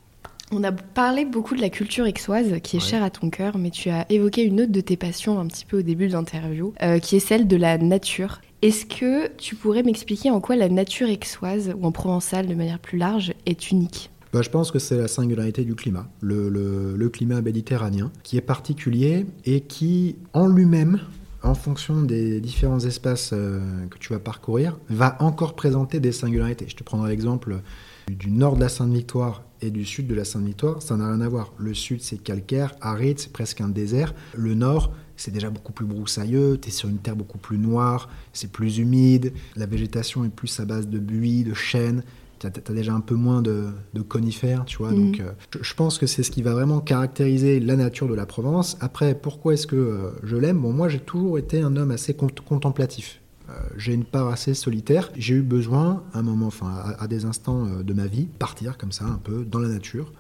[0.51, 3.71] On a parlé beaucoup de la culture aixoise qui est chère à ton cœur, mais
[3.71, 6.73] tu as évoqué une autre de tes passions un petit peu au début de l'interview,
[6.83, 8.41] euh, qui est celle de la nature.
[8.63, 12.79] Est-ce que tu pourrais m'expliquer en quoi la nature aixoise, ou en provençal de manière
[12.79, 14.11] plus large, est unique?
[14.33, 19.27] Bah, je pense que c'est la singularité du climat, le, climat méditerranéen, qui est particulier
[19.45, 21.01] et qui, en lui-même,
[21.43, 26.67] en fonction des différents espaces euh, que tu vas parcourir, va encore présenter des singularités.
[26.69, 27.61] Je te prendrai l'exemple
[28.09, 31.29] du nord de la Sainte-Victoire et du sud de la Sainte-Victoire, ça n'a rien à
[31.29, 31.53] voir.
[31.59, 34.15] Le sud, c'est calcaire, aride, c'est presque un désert.
[34.37, 38.09] Le nord, c'est déjà beaucoup plus broussailleux, tu es sur une terre beaucoup plus noire,
[38.33, 42.03] c'est plus humide, la végétation est plus à base de buis, de chênes,
[42.39, 43.73] tu as, déjà un peu moins de,
[44.09, 44.91] conifères, tu vois.
[44.91, 45.27] Donc, mhm.
[45.27, 48.77] euh, je, pense que c'est ce qui va vraiment caractériser la nature de la Provence.
[48.81, 50.59] Après, pourquoi est-ce que euh, je l'aime?
[50.59, 53.21] Bon, moi, j'ai toujours été un homme assez contemplatif.
[53.51, 55.11] Euh, j'ai une part assez solitaire.
[55.17, 58.77] J'ai eu besoin, à un moment, enfin, à, des instants euh, de ma vie, partir
[58.77, 60.13] comme ça, un peu dans la nature,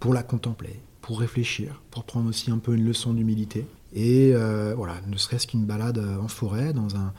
[0.00, 3.66] pour la contempler, pour réfléchir, pour prendre aussi un peu une leçon d'humilité.
[3.94, 7.12] Et euh, voilà, ne serait-ce qu'une balade en forêt, dans un,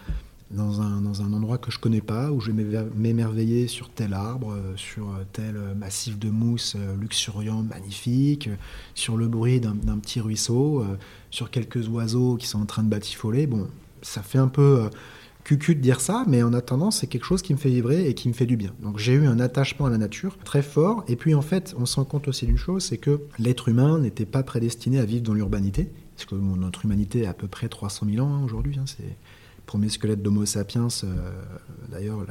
[0.51, 4.13] dans un, dans un endroit que je connais pas, où je vais m'émerveiller sur tel
[4.13, 8.49] arbre, sur tel massif de mousse luxuriant, magnifique,
[8.93, 10.85] sur le bruit d'un petit ruisseau,
[11.31, 13.47] sur quelques oiseaux qui sont en train de batifoler.
[13.47, 13.67] Bon,
[14.03, 14.89] ça fait un peu
[15.49, 18.13] cucu de dire ça, mais en attendant, c'est quelque chose qui me fait vibrer et
[18.13, 18.71] qui me fait du bien.
[18.83, 21.03] Donc j'ai eu un attachement à la nature très fort.
[21.07, 23.97] Et puis en fait, on se rend compte aussi d'une chose, c'est que l'être humain
[23.97, 25.89] n'était pas prédestiné à vivre dans l'urbanité.
[26.15, 28.77] Parce que notre humanité a à peu près 300 000 ans hein, aujourd'hui.
[28.77, 29.15] Hein, c'est
[29.69, 30.87] premier squelette d'Homo sapiens.
[31.03, 31.31] Euh,
[31.91, 32.25] d'ailleurs,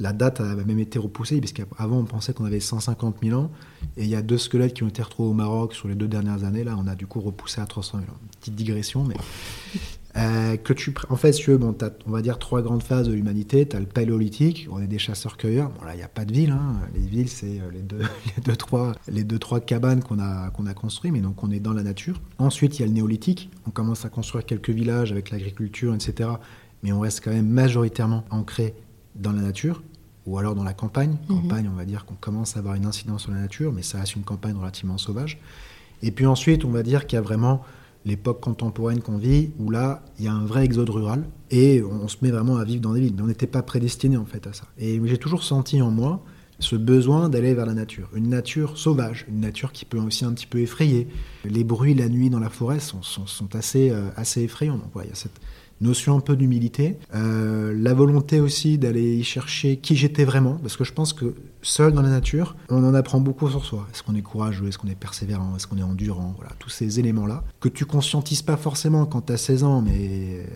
[0.00, 3.50] la, date a même été repoussée, puisqu'avant on pensait qu'on avait 150 000 ans,
[3.98, 6.08] et il y a deux squelettes qui ont été retrouvés au Maroc sur les deux
[6.08, 6.64] dernières années.
[6.64, 8.16] Là, on a du coup repoussé à 300 000 ans.
[8.40, 9.16] Petite digression, mais.
[10.14, 13.08] Euh, que tu, en fait, tu veux, bon, as, on va dire trois grandes phases
[13.08, 13.66] de l'humanité.
[13.66, 15.70] Tu as le paléolithique, on est des chasseurs-cueilleurs.
[15.70, 16.50] Bon, là, il n'y a pas de ville.
[16.50, 16.74] Hein.
[16.94, 18.02] Les villes, c'est euh, les deux,
[18.36, 21.50] les, deux, trois, les deux, trois cabanes qu'on a, qu'on a construites, mais donc on
[21.50, 22.20] est dans la nature.
[22.38, 23.50] Ensuite, il y a le néolithique.
[23.66, 26.28] On commence à construire quelques villages avec l'agriculture, etc
[26.82, 28.74] mais on reste quand même majoritairement ancré
[29.14, 29.82] dans la nature
[30.26, 31.16] ou alors dans la campagne.
[31.28, 31.42] Mhm.
[31.42, 33.98] Campagne, on va dire qu'on commence à avoir une incidence sur la nature, mais ça
[33.98, 35.38] reste une campagne relativement sauvage.
[36.02, 37.64] Et puis ensuite, on va dire qu'il y a vraiment
[38.04, 42.08] l'époque contemporaine qu'on vit, où là, il y a un vrai exode rural, et on
[42.08, 43.14] se met vraiment à vivre dans des villes.
[43.16, 44.64] Mais on n'était pas prédestiné en fait à ça.
[44.78, 46.24] Et j'ai toujours senti en moi
[46.58, 48.08] ce besoin d'aller vers la nature.
[48.14, 51.08] Une nature sauvage, une nature qui peut aussi un petit peu effrayer.
[51.44, 54.76] Les bruits la nuit dans la forêt sont, sont, assez, euh, assez effrayants.
[54.76, 55.40] Donc voilà, il y a cette,
[55.82, 60.84] notion un peu d'humilité, euh, la volonté aussi d'aller chercher qui j'étais vraiment, parce que
[60.84, 63.86] je pense que seul dans la nature, on en apprend beaucoup sur soi.
[63.92, 66.98] Est-ce qu'on est courageux, est-ce qu'on est persévérant, est-ce qu'on est endurant, voilà, tous ces
[66.98, 70.46] éléments-là, que tu conscientises pas forcément quand tu as 16 ans, mais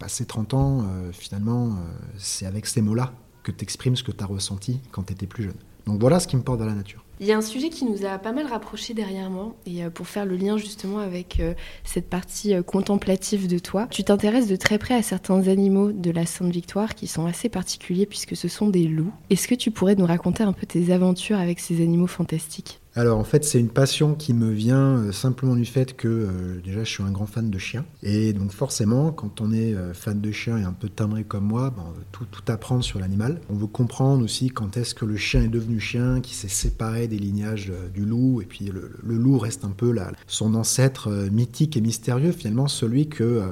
[0.00, 3.12] passé 30 ans, euh, finalement, euh, c'est avec ces mots-là
[3.44, 5.54] que tu exprimes ce que tu as ressenti quand tu étais plus jeune.
[5.90, 7.04] Donc voilà ce qui me porte vers la nature.
[7.18, 10.06] Il y a un sujet qui nous a pas mal rapprochés dernièrement, et euh, pour
[10.06, 14.54] faire le lien justement avec euh, cette partie euh, contemplative de toi, tu t'intéresses de
[14.54, 18.68] très près à certains animaux de la Sainte-Victoire qui sont assez particuliers puisque ce sont
[18.68, 19.12] des loups.
[19.30, 22.79] Est-ce que tu pourrais nous raconter un peu tes aventures avec ces animaux fantastiques?
[22.96, 26.60] Alors en fait c'est une passion qui me vient euh, simplement du fait que euh,
[26.64, 29.94] déjà je suis un grand fan de chiens et donc forcément quand on est euh,
[29.94, 32.82] fan de chiens et un peu timbré comme moi, ben, on veut tout, tout, apprendre
[32.82, 33.40] sur l'animal.
[33.48, 37.06] On veut comprendre aussi quand est-ce que le chien est devenu chien, qui s'est séparé
[37.06, 41.76] des lignages du loup et puis le, loup reste un peu là, son ancêtre mythique
[41.76, 43.42] et mystérieux finalement celui que,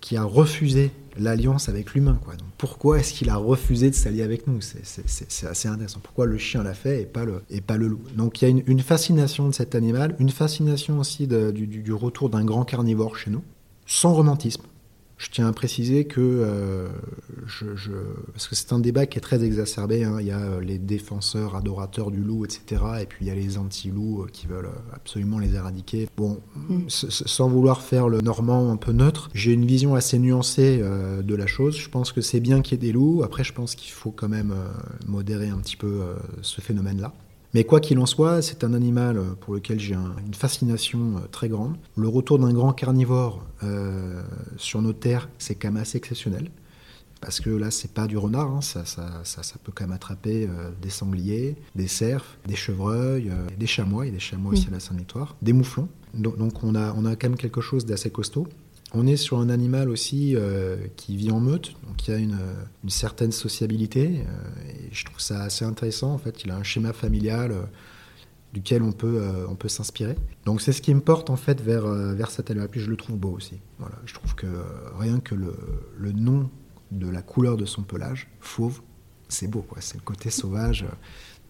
[0.00, 2.18] qui a refusé l'alliance avec l'humain.
[2.24, 2.34] Quoi.
[2.36, 4.60] Donc, pourquoi est-ce qu'il a refusé de s'allier avec nous?
[4.60, 6.00] C'est, assez intéressant.
[6.02, 8.02] Pourquoi le chien l'a fait et pas le, et pas le loup?
[8.16, 12.44] Donc il y a une, fascination de cet animal, une fascination aussi du, retour d'un
[12.44, 13.42] grand carnivore chez nous,
[13.86, 14.62] sans romantisme.
[15.22, 16.88] Je tiens à préciser que, euh,
[17.46, 17.90] je,
[18.32, 20.16] parce que c'est un débat qui est très exacerbé, hein.
[20.18, 22.82] il y a euh, les défenseurs, adorateurs du loup, etc.
[23.02, 26.08] Et puis il y a les anti-loups euh, qui veulent absolument les éradiquer.
[26.16, 26.88] Bon, mm.
[26.88, 31.46] sans vouloir faire le normand un peu neutre, j'ai une vision assez nuancée de la
[31.46, 31.78] chose.
[31.78, 33.22] Je pense que c'est bien qu'il y ait des loups.
[33.22, 34.52] Après, je pense qu'il faut quand même
[35.06, 36.00] modérer un petit peu
[36.40, 37.14] ce phénomène-là.
[37.54, 41.26] Mais quoi qu'il en soit, c'est un animal euh, pour lequel j'ai une fascination euh,
[41.30, 41.76] très grande.
[41.96, 44.22] Le retour d'un grand carnivore euh,
[44.56, 46.50] sur nos terres, c'est quand même assez exceptionnel.
[47.20, 48.60] Parce que là, c'est pas du renard, hein.
[48.62, 48.82] ça,
[49.62, 50.48] peut quand même attraper
[50.80, 54.72] des sangliers, des cerfs, des chevreuils, des chamois, il y a des chamois aussi à
[54.72, 55.88] la Sainte-Victoire, des mouflons.
[56.14, 58.48] Donc, on, a, on a quand même quelque chose d'assez costaud.
[58.94, 62.38] On est sur un animal aussi euh, qui vit en meute, donc il a une,
[62.88, 66.12] certaine sociabilité, euh, et je trouve ça assez intéressant.
[66.12, 67.62] En fait, il a un schéma familial euh,
[68.52, 69.22] duquel on peut,
[69.58, 70.14] peut s'inspirer.
[70.44, 72.68] Donc c'est ce qui me porte en fait vers, vers cet animal.
[72.68, 73.58] Puis je le trouve beau aussi.
[73.78, 74.46] Voilà, je trouve que
[74.98, 75.56] rien que le,
[75.96, 76.50] le, nom
[76.90, 78.82] de la couleur de son pelage, fauve,
[79.30, 79.66] c'est beau.
[79.80, 80.84] C'est le côté sauvage.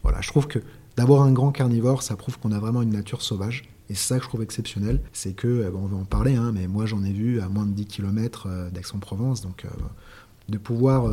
[0.05, 0.61] voilà, je trouve que
[0.97, 3.65] d'avoir un grand carnivore, ça prouve qu'on a vraiment une nature sauvage.
[3.91, 6.53] Et c'est ça que je trouve exceptionnel, c'est que, euh, on va en parler, hein,
[6.55, 9.69] mais moi j'en ai vu à moins de 10 km euh, d'Aix-en-Provence, donc euh,
[10.49, 11.11] de pouvoir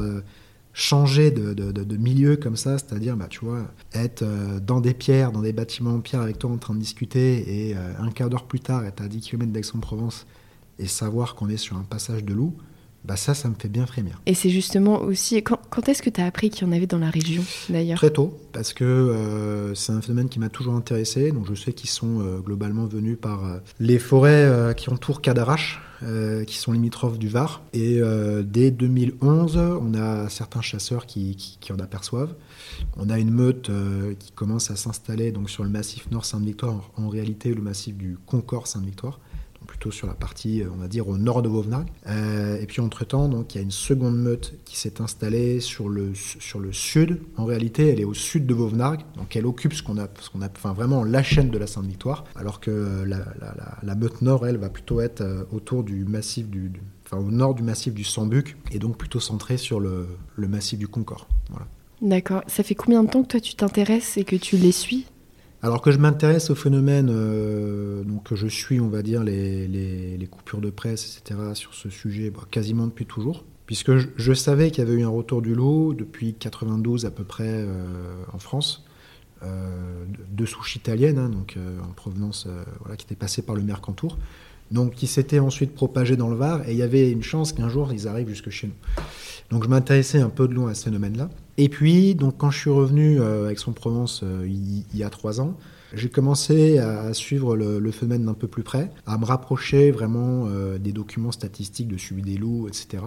[0.73, 4.23] changer de, milieu comme ça, c'est-à-dire, bah, tu vois, être
[4.65, 7.75] dans des pierres, dans des bâtiments en pierre avec toi en train de discuter, et
[7.75, 10.25] un quart d'heure plus tard être à 10 km d'Aix-en-Provence
[10.77, 12.55] et savoir qu'on est sur un passage de loup,
[13.05, 14.21] bah ça, ça me fait bien frémir.
[14.25, 15.41] Et c'est justement aussi.
[15.41, 17.97] Quand, est-ce que tu as appris qu'il y en avait dans la région, d'ailleurs?
[17.97, 21.31] Très tôt, parce que euh, c'est un phénomène qui m'a toujours intéressé.
[21.31, 25.81] Donc je sais qu'ils sont euh, globalement venus par euh, les forêts qui entourent Cadarache,
[26.47, 27.61] qui sont limitrophes du Var.
[27.73, 28.01] Et
[28.43, 32.35] dès 2011, on a certains chasseurs qui, qui, en aperçoivent.
[32.97, 33.69] On a une meute
[34.17, 37.95] qui commence à s'installer donc sur le massif Nord Sainte-Victoire, en, en réalité le massif
[37.95, 39.19] du Concorde Sainte-Victoire
[39.69, 41.89] plutôt sur la partie, euh, on va dire, au nord de Vauvenargues.
[42.07, 45.89] Euh, et puis entre-temps, donc, il y a une seconde meute qui s'est installée sur
[45.89, 47.21] le, sur le sud.
[47.37, 50.31] En réalité, elle est au sud de Vauvenargues, donc elle occupe ce qu'on a, ce
[50.31, 53.19] qu'on a enfin, vraiment la chaîne de la Sainte-Victoire, alors que euh, la,
[53.83, 56.71] la, meute nord, elle, va plutôt être autour du massif du,
[57.05, 60.79] enfin, au nord du massif du Sambuc, et donc plutôt centrée sur le, le massif
[60.79, 61.27] du Concorde.
[61.51, 61.67] Voilà.
[62.01, 62.41] D'accord.
[62.47, 65.05] Ça fait combien de temps que toi tu t'intéresses et que tu les suis?
[65.61, 70.27] Alors que je m'intéresse au phénomène, euh, donc je suis, on va dire, les, les,
[70.27, 73.43] coupures de presse, etc., sur ce sujet, bah, quasiment depuis toujours.
[73.65, 77.23] puisque je, savais qu'il y avait eu un retour du loup depuis 92 à peu
[77.23, 77.65] près
[78.33, 78.85] en France.
[79.41, 82.47] de souche italienne, hein, donc en provenance,
[82.79, 84.17] voilà, qui était passé par le Mercantour
[84.71, 87.69] donc qui s'était ensuite propagé dans le Var, et il y avait une chance qu'un
[87.69, 88.73] jour ils arrivent jusque chez nous.
[89.49, 91.29] Donc je m'intéressais un peu de loin à ce phénomène-là.
[91.57, 95.09] Et puis, donc quand je suis revenu euh, avec son Provence euh, il, y a
[95.09, 95.57] trois ans,
[95.93, 100.77] j'ai commencé à suivre le, phénomène d'un peu plus près, à me rapprocher vraiment euh,
[100.77, 103.03] des documents statistiques de suivi des loups, etc.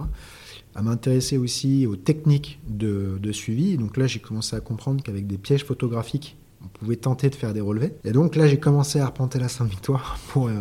[0.75, 3.77] À m'intéresser aussi aux techniques de, de suivi.
[3.77, 7.53] Donc là, j'ai commencé à comprendre qu'avec des pièges photographiques, on pouvait tenter de faire
[7.53, 7.93] des relevés.
[8.03, 10.53] Et donc là, j'ai commencé à arpenter la Sainte-Victoire pour euh,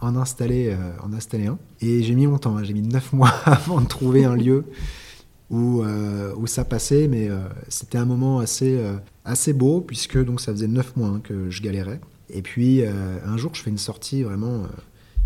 [0.00, 1.58] en, installer, euh, en installer un.
[1.80, 2.64] Et j'ai mis mon temps, hein.
[2.64, 4.64] j'ai mis neuf mois avant de trouver un lieu
[5.50, 7.30] où, euh, où ça passait, mais
[7.68, 8.80] c'était un moment assez,
[9.24, 12.00] assez beau, puisque donc ça faisait neuf mois hein, que je galérais.
[12.28, 14.64] Et puis un jour, je fais une sortie vraiment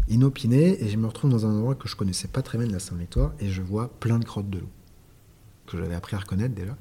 [0.08, 2.72] inopinée, et je me retrouve dans un endroit que je connaissais pas très bien de
[2.72, 4.68] la Sainte-Victoire, et je vois plein de crottes de loup,
[5.66, 6.76] que j'avais appris à reconnaître déjà.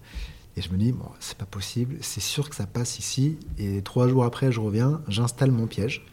[0.57, 3.37] Et je me dis, bon, c'est pas possible, c'est sûr que ça passe ici.
[3.57, 6.05] Et trois jours après, je reviens, j'installe mon piège.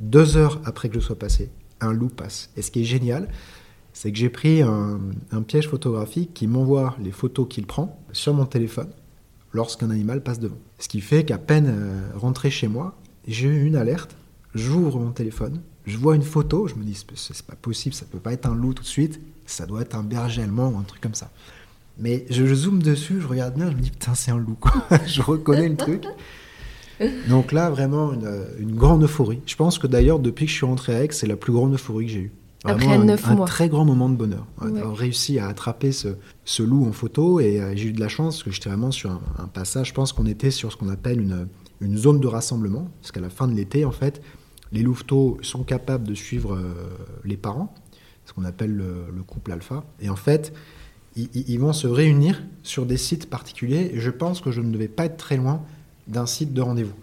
[0.00, 2.50] Deux heures après que je sois passé, un loup passe.
[2.56, 3.28] Et ce qui est génial,
[3.92, 5.00] c'est que j'ai pris un,
[5.46, 8.90] piège photographique qui m'envoie les photos qu'il prend sur mon téléphone
[9.52, 10.58] lorsqu'un animal passe devant.
[10.78, 14.14] Ce qui fait qu'à peine euh, rentré chez moi, j'ai eu une alerte,
[14.54, 18.18] j'ouvre mon téléphone, je vois une photo, je me dis, c'est pas possible, ça peut
[18.18, 20.82] pas être un loup tout de suite, ça doit être un berger allemand ou un
[20.82, 21.30] truc comme ça.
[21.98, 24.72] Mais je, zoome dessus, je regarde bien, je me dis putain, c'est un loup, quoi.
[25.06, 26.04] je reconnais le truc.
[27.28, 28.12] Donc là, vraiment,
[28.58, 29.40] une, grande euphorie.
[29.46, 31.74] Je pense que d'ailleurs, depuis que je suis rentré à Aix, c'est la plus grande
[31.74, 32.32] euphorie que j'ai eue.
[32.64, 33.16] Après un, mois.
[33.26, 34.46] un, très grand moment de bonheur.
[34.60, 38.36] Avoir réussi à attraper ce, loup en photo et euh, j'ai eu de la chance
[38.36, 39.88] parce que j'étais vraiment sur un, passage.
[39.88, 41.48] Je pense qu'on était sur ce qu'on appelle une,
[41.80, 44.20] une, zone de rassemblement parce qu'à la fin de l'été, en fait,
[44.72, 46.74] les louveteaux sont capables de suivre euh,
[47.24, 47.72] les parents,
[48.24, 49.84] ce qu'on appelle le, le, couple alpha.
[50.00, 50.52] Et en fait,
[51.16, 54.88] ils, vont se réunir sur des sites particuliers et je pense que je ne devais
[54.88, 55.62] pas être très loin
[56.08, 56.94] d'un site de rendez-vous.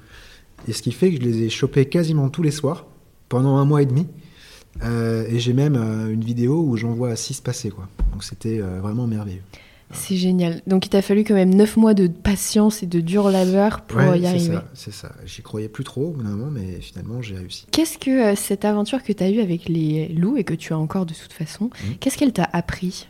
[0.67, 2.85] Et ce qui fait que je les ai chopés quasiment tous les soirs
[3.29, 4.07] pendant un mois et demi.
[4.83, 7.69] Euh, et j'ai même euh, une vidéo où j'en vois six passer.
[7.69, 7.87] Quoi.
[8.11, 9.41] Donc c'était euh, vraiment merveilleux.
[9.91, 10.61] C'est génial.
[10.65, 14.01] Donc il t'a fallu quand même neuf mois de patience et de dur labeur pour
[14.01, 14.57] y arriver.
[14.73, 17.67] C'est ça, J'y croyais plus trop au moment, mais finalement j'ai réussi.
[17.69, 20.79] Qu'est-ce que cette aventure que tu as eue avec les loups et que tu as
[20.79, 21.87] encore de toute façon, mmh.
[21.99, 23.07] qu'est-ce qu'elle t'a appris?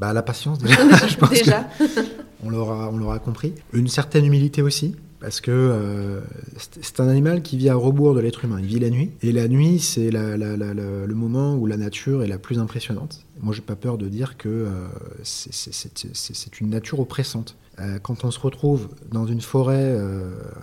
[0.00, 1.06] Bah, La patience, déjà.
[1.06, 1.68] je pense déjà.
[2.44, 3.54] on l'aura, on l'aura compris.
[3.72, 6.20] Une certaine humilité aussi, parce que euh,
[6.56, 8.56] c'est un animal qui vit à rebours de l'être humain.
[8.58, 12.38] Il vit la nuit, et la nuit, c'est le moment où la nature est la
[12.38, 13.26] plus impressionnante.
[13.40, 14.88] Moi, j'ai pas peur de dire que euh,
[15.22, 17.56] c'est une nature oppressante.
[17.78, 19.96] Euh, quand on se retrouve dans une forêt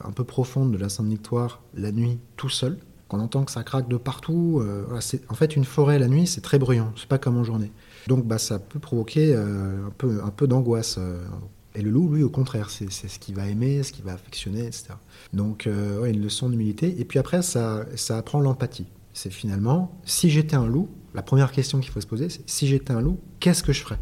[0.04, 3.88] un peu profonde de la Sainte-Victoire, la nuit, tout seul, qu'on entend que ça craque
[3.88, 4.64] de partout,
[5.30, 6.92] en fait, une forêt la nuit, c'est très bruyant.
[6.96, 7.72] C'est pas comme en journée.
[8.08, 10.96] Donc bah, ça peut provoquer euh, un peu, un peu d'angoisse.
[10.98, 11.24] Euh.
[11.76, 14.62] Et le loup, lui, au contraire, c'est ce qu'il va aimer, ce qu'il va affectionner,
[14.62, 14.86] etc.
[15.34, 16.96] Donc, euh, une leçon d'humilité.
[17.00, 18.88] Et puis après, ça, ça apprend l'empathie.
[19.14, 22.66] C'est finalement, si j'étais un loup, la première question qu'il faut se poser, c'est si
[22.66, 24.00] j'étais un loup, qu'est-ce que je ferais?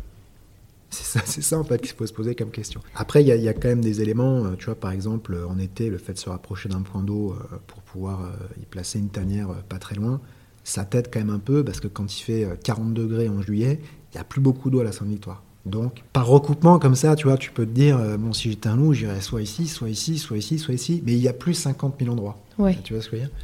[0.90, 2.80] C'est ça, ça en fait qu'il faut se poser comme question.
[2.96, 5.90] Après, il y, y, a quand même des éléments, tu vois, par exemple, en été,
[5.90, 7.36] le fait de se rapprocher d'un point d'eau
[7.68, 10.22] pour pouvoir y placer une tanière pas très loin,
[10.66, 13.42] ça t'aide quand même un peu parce que quand il fait 40 euh, degrés en
[13.42, 13.80] juillet,
[14.12, 15.44] il n'y a plus beaucoup d'eau à la Sainte-Victoire.
[15.66, 18.68] Donc, par recoupement comme ça, tu vois, tu peux te dire, euh, bon, si j'étais
[18.68, 21.34] un loup, j'irais soit ici, soit ici, soit ici, soit ici, mais il y a
[21.34, 22.38] plus 50 000 endroits.
[22.84, 23.36] Tu vois ce que je veux dire?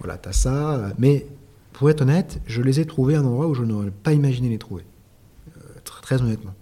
[0.00, 0.74] Voilà, tu as ça.
[0.74, 1.26] Euh, mais
[1.72, 4.48] pour être honnête, je les ai trouvés à un endroit où je n'aurais pas imaginé
[4.48, 4.84] les trouver.
[5.84, 6.54] très, honnêtement.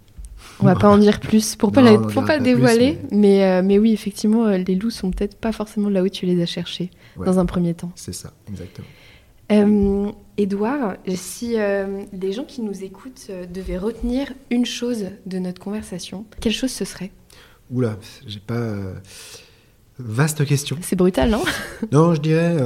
[0.59, 3.39] On va pas en dire plus pour pas, pas, dévoiler, mais...
[3.39, 3.79] Mais, mais...
[3.79, 7.39] oui, effectivement, les loups sont peut-être pas forcément là où tu les as cherchés dans
[7.39, 7.91] un premier temps.
[7.95, 8.87] C'est ça, exactement.
[9.53, 15.37] Euh, Edouard, si euh, les gens qui nous écoutent euh, devaient retenir une chose de
[15.37, 17.11] notre conversation, quelle chose ce serait?
[17.69, 18.77] Oula, j'ai pas.
[19.99, 20.77] Vaste question.
[20.81, 21.43] C'est brutal, non?
[21.91, 22.57] Non, je dirais.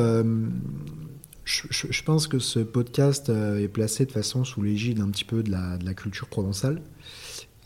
[1.43, 5.51] Je, pense que ce podcast est placé de façon sous l'égide un petit peu de
[5.51, 6.81] la, de la culture provençale.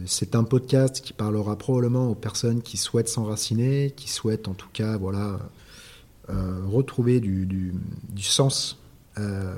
[0.05, 4.69] C'est un podcast qui parlera probablement aux personnes qui souhaitent s'enraciner, qui souhaitent en tout
[4.71, 5.39] cas voilà,
[6.27, 7.73] retrouver du, du,
[8.09, 8.80] du sens
[9.17, 9.55] euh,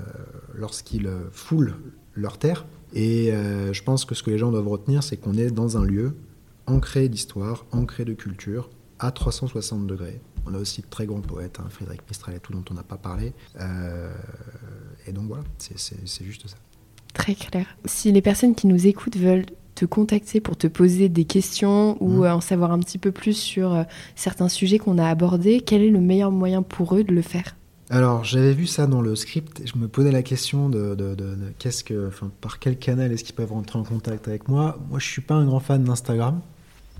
[0.56, 1.76] lorsqu'ils foulent
[2.16, 2.66] leur terre.
[2.93, 5.78] Et euh, je pense que ce que les gens doivent retenir, c'est qu'on est dans
[5.78, 6.16] un lieu
[6.68, 10.22] ancré d'histoire, ancré de culture, à 360 degrés.
[10.45, 12.84] On a aussi de très grands poètes, hein, Frédéric Mistral et tout dont on n'a
[12.84, 13.34] pas parlé.
[13.60, 14.14] Euh,
[15.08, 16.58] et donc voilà, c'est juste ça.
[17.14, 17.66] Très clair.
[17.86, 19.45] Si les personnes qui nous écoutent veulent
[19.76, 22.28] te contacter pour te poser des questions ou mmh.
[22.28, 23.86] en savoir un petit peu plus sur
[24.16, 27.56] certains sujets qu'on a abordés, quel est le meilleur moyen pour eux de le faire?
[27.94, 30.98] Alors, j'avais vu ça dans le script je me posais la question de,
[31.60, 32.10] qu'est-ce que,
[32.41, 34.80] par quel canal est-ce qu'ils peuvent rentrer en contact avec moi.
[34.89, 36.41] Moi, je suis pas un grand fan d'Instagram.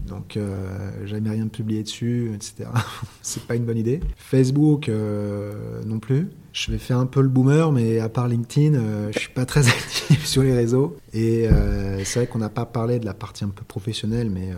[0.08, 2.70] Donc, euh, jamais rien publié dessus, etc.
[3.24, 4.02] c'est pas une bonne idée.
[4.18, 6.30] Facebook, euh, non plus.
[6.54, 9.45] Je vais faire un peu le boomer, mais à part LinkedIn, euh, je suis pas
[9.45, 10.95] très actif sur les réseaux.
[11.12, 14.51] Et euh, c'est vrai qu'on n'a pas parlé de la partie un peu professionnelle, mais
[14.51, 14.58] euh,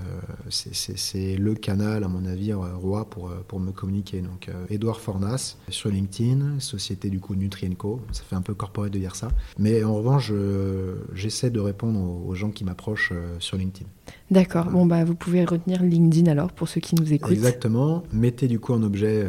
[0.49, 4.19] c'est- le canal, à mon avis, euh, roi pour, pour me communiquer.
[4.21, 8.01] Donc, Edouard Fornas sur LinkedIn, société du coup Nutrienco.
[8.11, 9.29] Ça fait un peu corporate de dire ça.
[9.57, 13.87] Mais en revanche, je- j'essaie de répondre aux, aux gens qui m'approchent sur LinkedIn.
[14.31, 14.65] D'accord.
[14.69, 17.31] Bon, bah, vous pouvez retenir LinkedIn alors pour ceux qui nous écoutent.
[17.31, 18.03] Exactement.
[18.11, 19.25] Mettez du coup en objet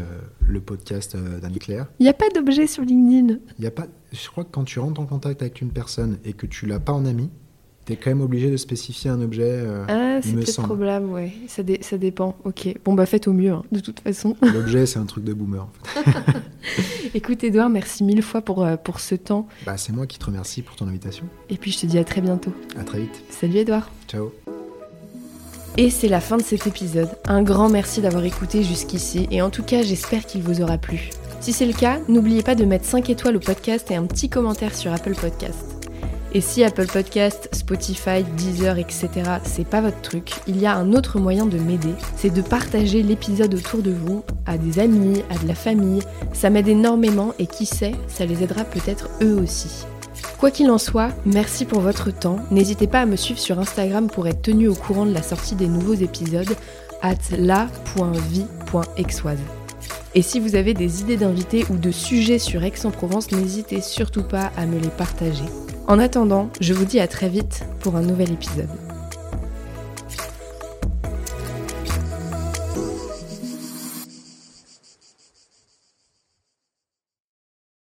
[0.49, 1.87] le podcast d'Annie Claire.
[1.99, 3.39] Il n'y a pas d'objet sur LinkedIn.
[3.59, 6.33] Y a pas, je crois que quand tu rentres en contact avec une personne et
[6.33, 7.29] que tu l'as pas en ami,
[7.85, 9.43] tu es quand même obligé de spécifier un objet.
[9.47, 11.33] euh, Ah, c'est peut-être probable, ouais.
[11.49, 12.35] Ça, dé- ça dépend.
[12.45, 12.75] Ok.
[12.85, 14.37] Bon, bah, faites au mieux, hein, de toute façon.
[14.55, 15.63] L'objet, c'est un truc de boomer.
[15.63, 15.71] en
[16.03, 16.11] fait.
[17.15, 19.47] Écoute, Edouard, merci mille fois pour, euh, pour ce temps.
[19.67, 21.27] Bah, c'est moi qui te remercie pour ton invitation.
[21.51, 22.53] Et puis, je te dis à très bientôt.
[22.77, 23.23] À très vite.
[23.31, 23.91] Salut, Edouard.
[24.09, 24.33] Ciao.
[25.79, 27.11] Et c'est la fin de cet épisode.
[27.27, 31.11] Un grand merci d'avoir écouté jusqu'ici et en tout cas j'espère qu'il vous aura plu.
[31.47, 34.29] Si c'est le cas, n'oubliez pas de mettre 5 étoiles au podcast et un petit
[34.29, 35.87] commentaire sur Apple Podcast.
[36.33, 39.09] Et si Apple Podcast, Spotify, Deezer, etc.
[39.45, 43.05] c'est pas votre truc, il y a un autre moyen de m'aider, c'est de partager
[43.05, 46.03] l'épisode autour de vous, à des amis, à de la famille.
[46.33, 49.87] Ça m'aide énormément et qui sait, ça les aidera peut-être eux aussi.
[50.39, 52.41] Quoi qu'il en soit, merci pour votre temps.
[52.51, 55.55] N'hésitez pas à me suivre sur Instagram pour être tenu au courant de la sortie
[55.55, 56.57] des nouveaux épisodes
[57.03, 58.17] at la.vie.exoise.
[60.17, 64.51] Et si vous avez des idées d'invités ou de sujets sur Aix-en-Provence, n'hésitez surtout pas
[64.57, 65.45] à me les partager.
[65.89, 68.71] En attendant, je vous dis à très vite pour un nouvel épisode.